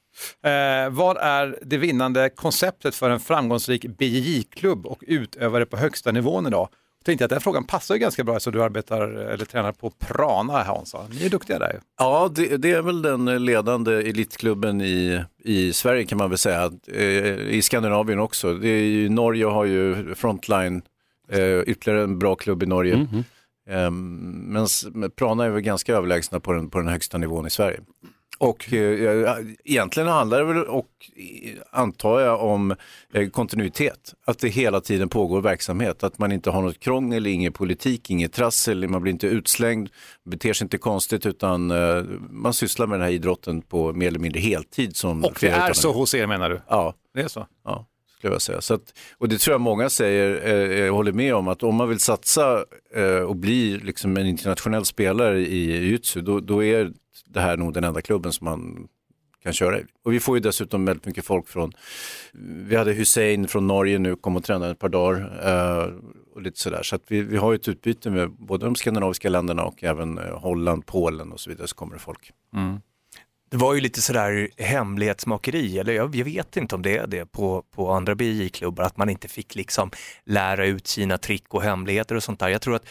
[0.43, 6.47] Eh, vad är det vinnande konceptet för en framgångsrik BJJ-klubb och utövare på högsta nivån
[6.47, 6.69] idag?
[7.07, 9.91] Jag tänkte att den frågan passar ju ganska bra så du arbetar eller tränar på
[9.91, 10.99] Prana Hansa.
[11.11, 11.79] Ni är duktiga där ju.
[11.99, 16.71] Ja, det, det är väl den ledande elitklubben i, i Sverige kan man väl säga.
[16.93, 17.03] Eh,
[17.37, 18.55] I Skandinavien också.
[18.55, 20.83] Det är ju, Norge har ju Frontline,
[21.31, 23.07] eh, ytterligare en bra klubb i Norge.
[23.93, 27.51] Men s- men Prana är väl ganska överlägsna på den, på den högsta nivån i
[27.51, 27.81] Sverige.
[28.39, 32.75] Och eh, egentligen handlar det väl, och eh, antar jag, om
[33.13, 34.15] eh, kontinuitet.
[34.25, 36.05] Att det hela tiden pågår verksamhet.
[36.05, 39.89] Att man inte har något krångel, ingen politik, inget trassel, man blir inte utslängd,
[40.25, 44.19] beter sig inte konstigt utan eh, man sysslar med den här idrotten på mer eller
[44.19, 44.97] mindre heltid.
[44.97, 46.61] Som Och det är så hos er menar du?
[46.69, 46.95] Ja.
[47.15, 47.47] Det är så?
[47.65, 47.87] Ja,
[48.19, 48.61] skulle jag säga.
[48.61, 48.83] Så att,
[49.19, 52.01] och det tror jag många säger, eh, jag håller med om, att om man vill
[52.01, 52.65] satsa
[52.95, 56.93] eh, och bli liksom en internationell spelare i jujutsu, då, då är
[57.37, 58.89] det här är nog den enda klubben som man
[59.43, 59.85] kan köra i.
[60.05, 61.73] Och vi får ju dessutom väldigt mycket folk från,
[62.69, 65.93] vi hade Hussein från Norge nu, kom och tränade ett par dagar eh,
[66.35, 66.83] och lite sådär.
[66.83, 70.19] Så att vi, vi har ju ett utbyte med både de skandinaviska länderna och även
[70.19, 72.31] eh, Holland, Polen och så vidare så kommer det folk.
[72.55, 72.81] Mm.
[73.51, 77.27] Det var ju lite sådär hemlighetsmakeri, eller jag, jag vet inte om det är det
[77.27, 79.91] på, på andra BJ-klubbar, att man inte fick liksom
[80.25, 82.49] lära ut sina trick och hemligheter och sånt där.
[82.49, 82.87] Jag tror att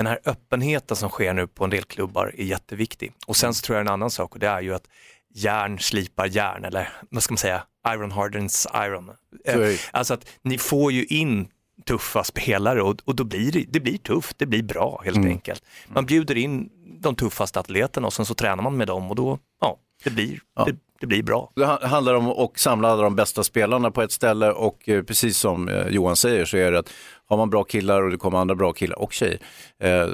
[0.00, 3.12] den här öppenheten som sker nu på en del klubbar är jätteviktig.
[3.26, 4.88] Och sen så tror jag en annan sak och det är ju att
[5.34, 9.10] järn slipar järn, eller vad ska man säga, iron hardens iron.
[9.44, 9.72] Det.
[9.72, 11.48] Eh, Alltså att ni får ju in
[11.86, 15.28] tuffa spelare och, och då blir det, det blir tufft, det blir bra helt Mm.
[15.30, 15.64] enkelt.
[15.88, 16.70] Man bjuder in
[17.00, 20.40] de tuffaste atleterna och sen så tränar man med dem och då, ja, det blir,
[20.66, 21.52] Det, det blir bra.
[21.56, 25.02] Det ha- handlar om att samla alla de bästa spelarna på ett ställe och eh,
[25.02, 26.90] precis som eh, Johan säger så är det att
[27.28, 29.38] har man bra killar och det kommer andra bra killar och tjejer
[29.82, 30.08] eh,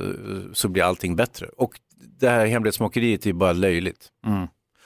[0.52, 1.46] så blir allting bättre.
[1.56, 1.72] Och
[2.20, 4.08] det här hemlighetsmakeriet är bara löjligt.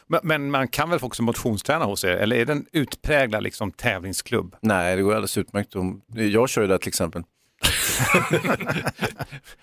[0.06, 3.70] Men, men man kan väl också motionsträna hos er, eller är det en utpräglad liksom,
[3.72, 4.56] tävlingsklubb?
[4.62, 5.74] Nej, det går alldeles utmärkt.
[6.14, 7.22] Jag kör ju där till exempel.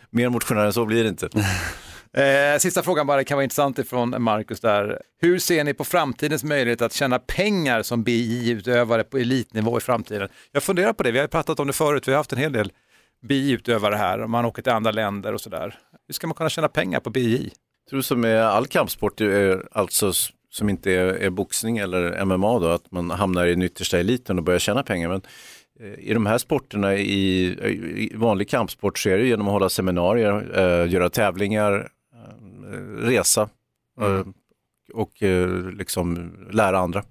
[0.09, 1.29] Mer motionär än så blir det inte.
[2.13, 5.01] Eh, sista frågan bara, det kan vara intressant ifrån Marcus där.
[5.21, 10.29] Hur ser ni på framtidens möjlighet att tjäna pengar som BI-utövare på elitnivå i framtiden?
[10.51, 12.51] Jag funderar på det, vi har pratat om det förut, vi har haft en hel
[12.51, 12.71] del
[13.21, 15.79] BI-utövare här, man åker till andra länder och sådär.
[16.07, 17.51] Hur ska man kunna tjäna pengar på BI?
[17.85, 19.21] Jag tror som med all kampsport,
[19.71, 20.13] alltså
[20.49, 24.37] som inte är, är boxning eller MMA då, att man hamnar i den yttersta eliten
[24.37, 25.09] och börjar tjäna pengar.
[25.09, 25.21] Men
[25.79, 27.45] eh, i de här sporterna, i,
[27.95, 31.89] i vanlig kampsport, så är det genom att hålla seminarier, eh, göra tävlingar,
[32.97, 33.49] resa
[34.01, 34.23] eh,
[34.93, 37.03] och eh, liksom lära andra.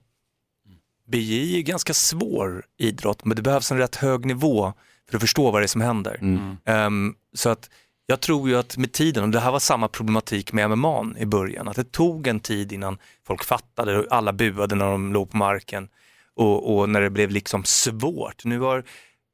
[1.07, 4.73] BJ är ju ganska svår idrott, men det behövs en rätt hög nivå
[5.11, 6.19] för att förstå vad det är som händer.
[6.65, 7.71] Ehm, så att
[8.07, 11.27] jag tror ju att med tiden, och det här var samma problematik med MMA i
[11.27, 15.31] början, att det tog en tid innan folk fattade och alla buade när de låg
[15.31, 15.89] på marken
[16.35, 18.45] och, och när det blev liksom svårt.
[18.45, 18.85] Nu, har,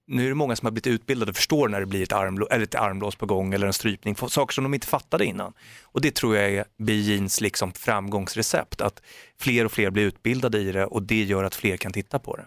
[0.07, 2.49] nu är det många som har blivit utbildade och förstår när det blir ett, armlå,
[2.51, 5.53] eller ett armlås på gång eller en strypning, saker som de inte fattade innan.
[5.83, 9.03] Och det tror jag är BJs liksom framgångsrecept, att
[9.41, 12.37] fler och fler blir utbildade i det och det gör att fler kan titta på
[12.37, 12.47] det.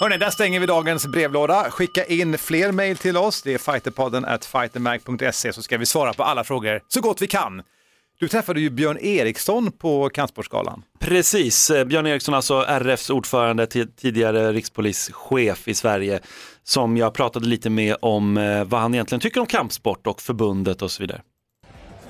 [0.00, 1.70] Hörni, där stänger vi dagens brevlåda.
[1.70, 3.42] Skicka in fler mejl till oss.
[3.42, 7.26] Det är fighterpodden at fightermag.se så ska vi svara på alla frågor så gott vi
[7.26, 7.62] kan.
[8.18, 10.82] Du träffade ju Björn Eriksson på Kampsportsgalan.
[10.98, 16.20] Precis, Eh, Björn Eriksson alltså RFs ordförande, ti- tidigare rikspolischef i Sverige,
[16.62, 20.82] som jag pratade lite med om eh, vad han egentligen tycker om kampsport och förbundet
[20.82, 21.20] och så vidare.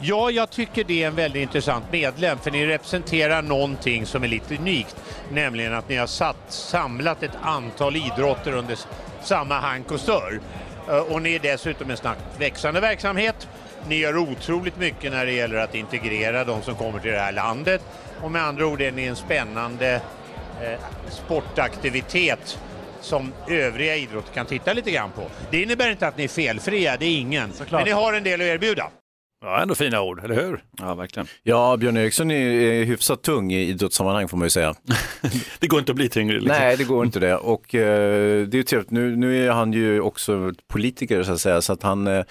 [0.01, 4.29] Ja, jag tycker det är en väldigt intressant medlem för ni representerar någonting som är
[4.29, 4.97] lite unikt.
[5.33, 8.79] Nämligen att ni har satt, samlat ett antal idrotter under
[9.23, 10.41] samma hank och stör.
[10.89, 13.49] Eh, Och ni är dessutom en snabbt växande verksamhet.
[13.89, 17.32] Ni gör otroligt mycket när det gäller att integrera de som kommer till det här
[17.32, 17.82] landet.
[18.22, 20.01] Och med andra ord är ni en spännande
[20.62, 20.80] eh,
[21.11, 22.59] sportaktivitet
[23.01, 25.22] som övriga idrotter kan titta lite grann på.
[25.51, 27.53] Det innebär inte att ni är felfria, det är ingen.
[27.70, 28.91] Men ni har en del att erbjuda.
[29.41, 30.64] Ja, ändå fina ord, eller hur?
[30.78, 31.26] Ja, verkligen.
[31.43, 34.74] Ja, Björn Eriksson är, är hyfsat tung i idrottssammanhang får man ju säga.
[35.59, 36.34] det går inte att bli tyngre.
[36.34, 36.59] Liksom.
[36.59, 37.37] Nej, det går inte det.
[37.37, 41.41] Och eh, det är ju trevligt, nu, nu är han ju också politiker så att
[41.41, 42.24] säga, så att han, eh,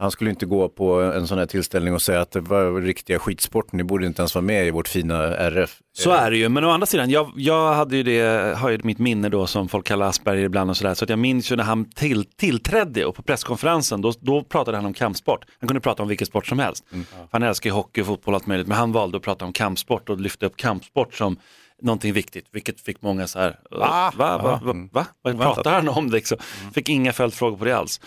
[0.00, 3.18] han skulle inte gå på en sån här tillställning och säga att det var riktiga
[3.18, 5.78] skitsporten, ni borde inte ens vara med i vårt fina RF.
[5.98, 8.78] Så är det ju, men å andra sidan, jag, jag hade ju det, har ju
[8.82, 11.56] mitt minne då som folk kallar Asperger ibland och sådär, så att jag minns ju
[11.56, 15.44] när han till, tillträdde och på presskonferensen, då, då pratade han om kampsport.
[15.60, 16.84] Han kunde prata om vilken sport som helst.
[16.90, 19.52] För Han älskar ju hockey, fotboll och allt möjligt, men han valde att prata om
[19.52, 21.36] kampsport och lyfte upp kampsport som
[21.82, 24.12] någonting viktigt, vilket fick många så här, va?
[24.16, 24.38] Va?
[24.38, 24.38] Va?
[24.42, 24.60] Va?
[24.62, 24.86] va?
[24.92, 25.06] va?
[25.22, 26.10] Vad pratar han om?
[26.10, 26.38] Liksom.
[26.74, 28.00] Fick inga följdfrågor på det alls.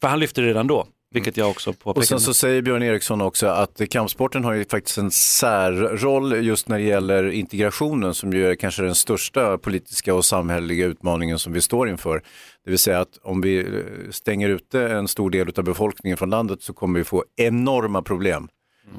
[0.00, 1.98] För han lyfte det redan då, vilket jag också påpekade.
[1.98, 6.68] Och sen så säger Björn Eriksson också att kampsporten har ju faktiskt en särroll just
[6.68, 11.52] när det gäller integrationen som ju är kanske den största politiska och samhälleliga utmaningen som
[11.52, 12.22] vi står inför.
[12.64, 16.62] Det vill säga att om vi stänger ute en stor del av befolkningen från landet
[16.62, 18.48] så kommer vi få enorma problem.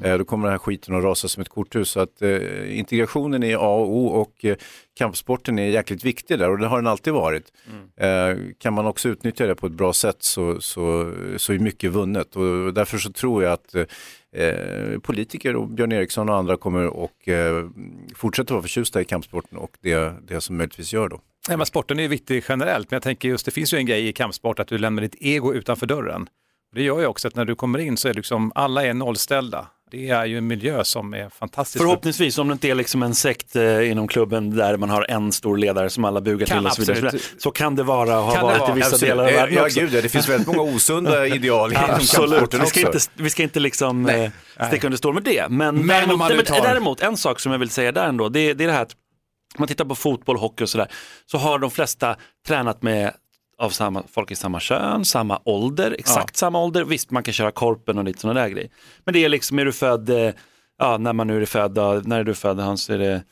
[0.02, 1.90] Eh, Då kommer den här skiten att rasa som ett korthus.
[1.90, 4.56] Så att eh, integrationen är A och O och eh,
[4.98, 7.52] kampsporten är jäkligt viktig där och det har den alltid varit.
[7.96, 11.92] Eh, kan man också utnyttja det på ett bra sätt så, så, så är mycket
[11.92, 16.86] vunnet och därför så tror jag att eh, politiker och Björn Eriksson och andra kommer
[16.86, 17.66] och eh,
[18.14, 21.20] fortsätta vara förtjusta i kampsporten och det, det som möjligtvis gör då.
[21.48, 24.08] Nej, men sporten är viktig generellt, men jag tänker just det finns ju en grej
[24.08, 26.26] i kampsport att du lämnar ditt ego utanför dörren.
[26.74, 29.66] Det gör ju också att när du kommer in så är liksom alla är nollställda.
[29.90, 31.82] Det är ju en miljö som är fantastisk.
[31.84, 35.32] Förhoppningsvis, om det inte är liksom en sekt eh, inom klubben där man har en
[35.32, 37.06] stor ledare som alla bugar Kan till och så vidare.
[37.06, 37.42] absolut.
[37.42, 38.70] Så kan det vara och har varit vara?
[38.72, 39.10] i vissa Absolut.
[39.10, 39.80] delar av Ja, världen ja, också.
[39.80, 43.42] gud, ja, det finns väldigt många osunda ideal inom Absolut, vi ska, inte, vi ska
[43.42, 44.30] inte liksom eh,
[44.68, 45.46] sticka under stol med det.
[45.48, 48.54] Men, Men däremot, men tar- däremot, en sak som jag vill säga där ändå, det,
[48.54, 50.88] det är det här att om man tittar på fotboll, hockey och sådär,
[51.26, 52.16] så har de flesta
[52.48, 53.12] tränat med
[53.58, 56.84] av samma, folk i samma kön, samma ålder, exakt samma ålder.
[56.84, 58.70] Visst, man kan köra korpen och lite sådana där grejer.
[59.04, 60.30] Men det är liksom, är du född, eh,
[60.78, 62.90] ja, när man nu är född, när är du född Hans?
[62.90, 63.22] Är det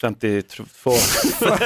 [0.00, 0.64] 52.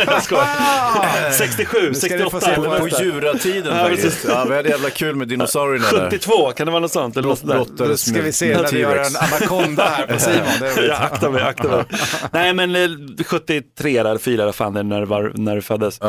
[0.06, 1.30] Jag skojar.
[1.38, 4.24] 67, Nu ska ni få 68 se eller på, djuratiden Ja, faktiskt.
[4.28, 6.10] Ja, vi hade jävla kul med dinosaurierna där.
[6.10, 7.16] 72, kan det vara något sånt?
[7.16, 7.96] Eller något sånt där?
[7.96, 10.74] Ska vi se när vi gör en anakonda här på Simon.
[10.76, 11.84] Det aktar mig, aktar mig.
[12.32, 16.00] Nej men eh, 73 eller 4 eller fan när det, var, när det föddes.
[16.00, 16.08] eh,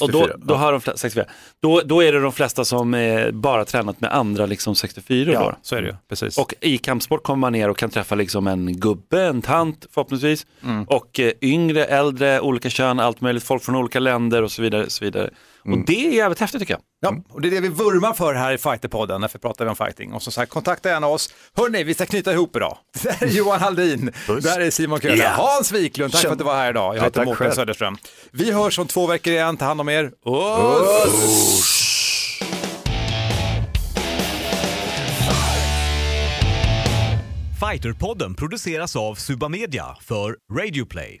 [0.00, 1.24] och då, 64, då, har de flesta, 64.
[1.62, 5.44] Då, då är det de flesta som eh, bara tränat med andra liksom 64 Ja,
[5.46, 5.56] år.
[5.62, 5.94] så är det ju.
[6.08, 6.38] Precis.
[6.38, 10.46] Och i kampsport kommer man ner och kan träffa liksom en gubbe, en tant förhoppningsvis.
[10.64, 10.84] Mm.
[10.84, 14.90] Och eh, yngre, äldre, olika kön, allt möjligt, folk från olika länder och så vidare.
[14.90, 15.30] Så vidare.
[15.66, 15.80] Mm.
[15.80, 16.80] Och det är jävligt häftigt tycker jag.
[17.00, 19.76] Ja, och det är det vi vurmar för här i Fighterpodden, därför pratar vi om
[19.76, 20.12] fighting.
[20.12, 21.34] Och som sagt, kontakta gärna oss.
[21.56, 22.78] Hörni, vi ska knyta ihop idag.
[23.02, 25.30] Det här är Johan Haldin, där är Simon Köhler, Ja.
[25.30, 26.94] Hans Wiklund, tack för att du var här idag.
[26.96, 27.52] Jag Ja, heter Mårten själv.
[27.52, 27.96] Söderström.
[28.32, 30.10] Vi hörs om två veckor igen, ta hand om er.
[30.24, 31.82] Oss!
[37.60, 41.20] Fighterpodden produceras av Suba Media för Radio Play.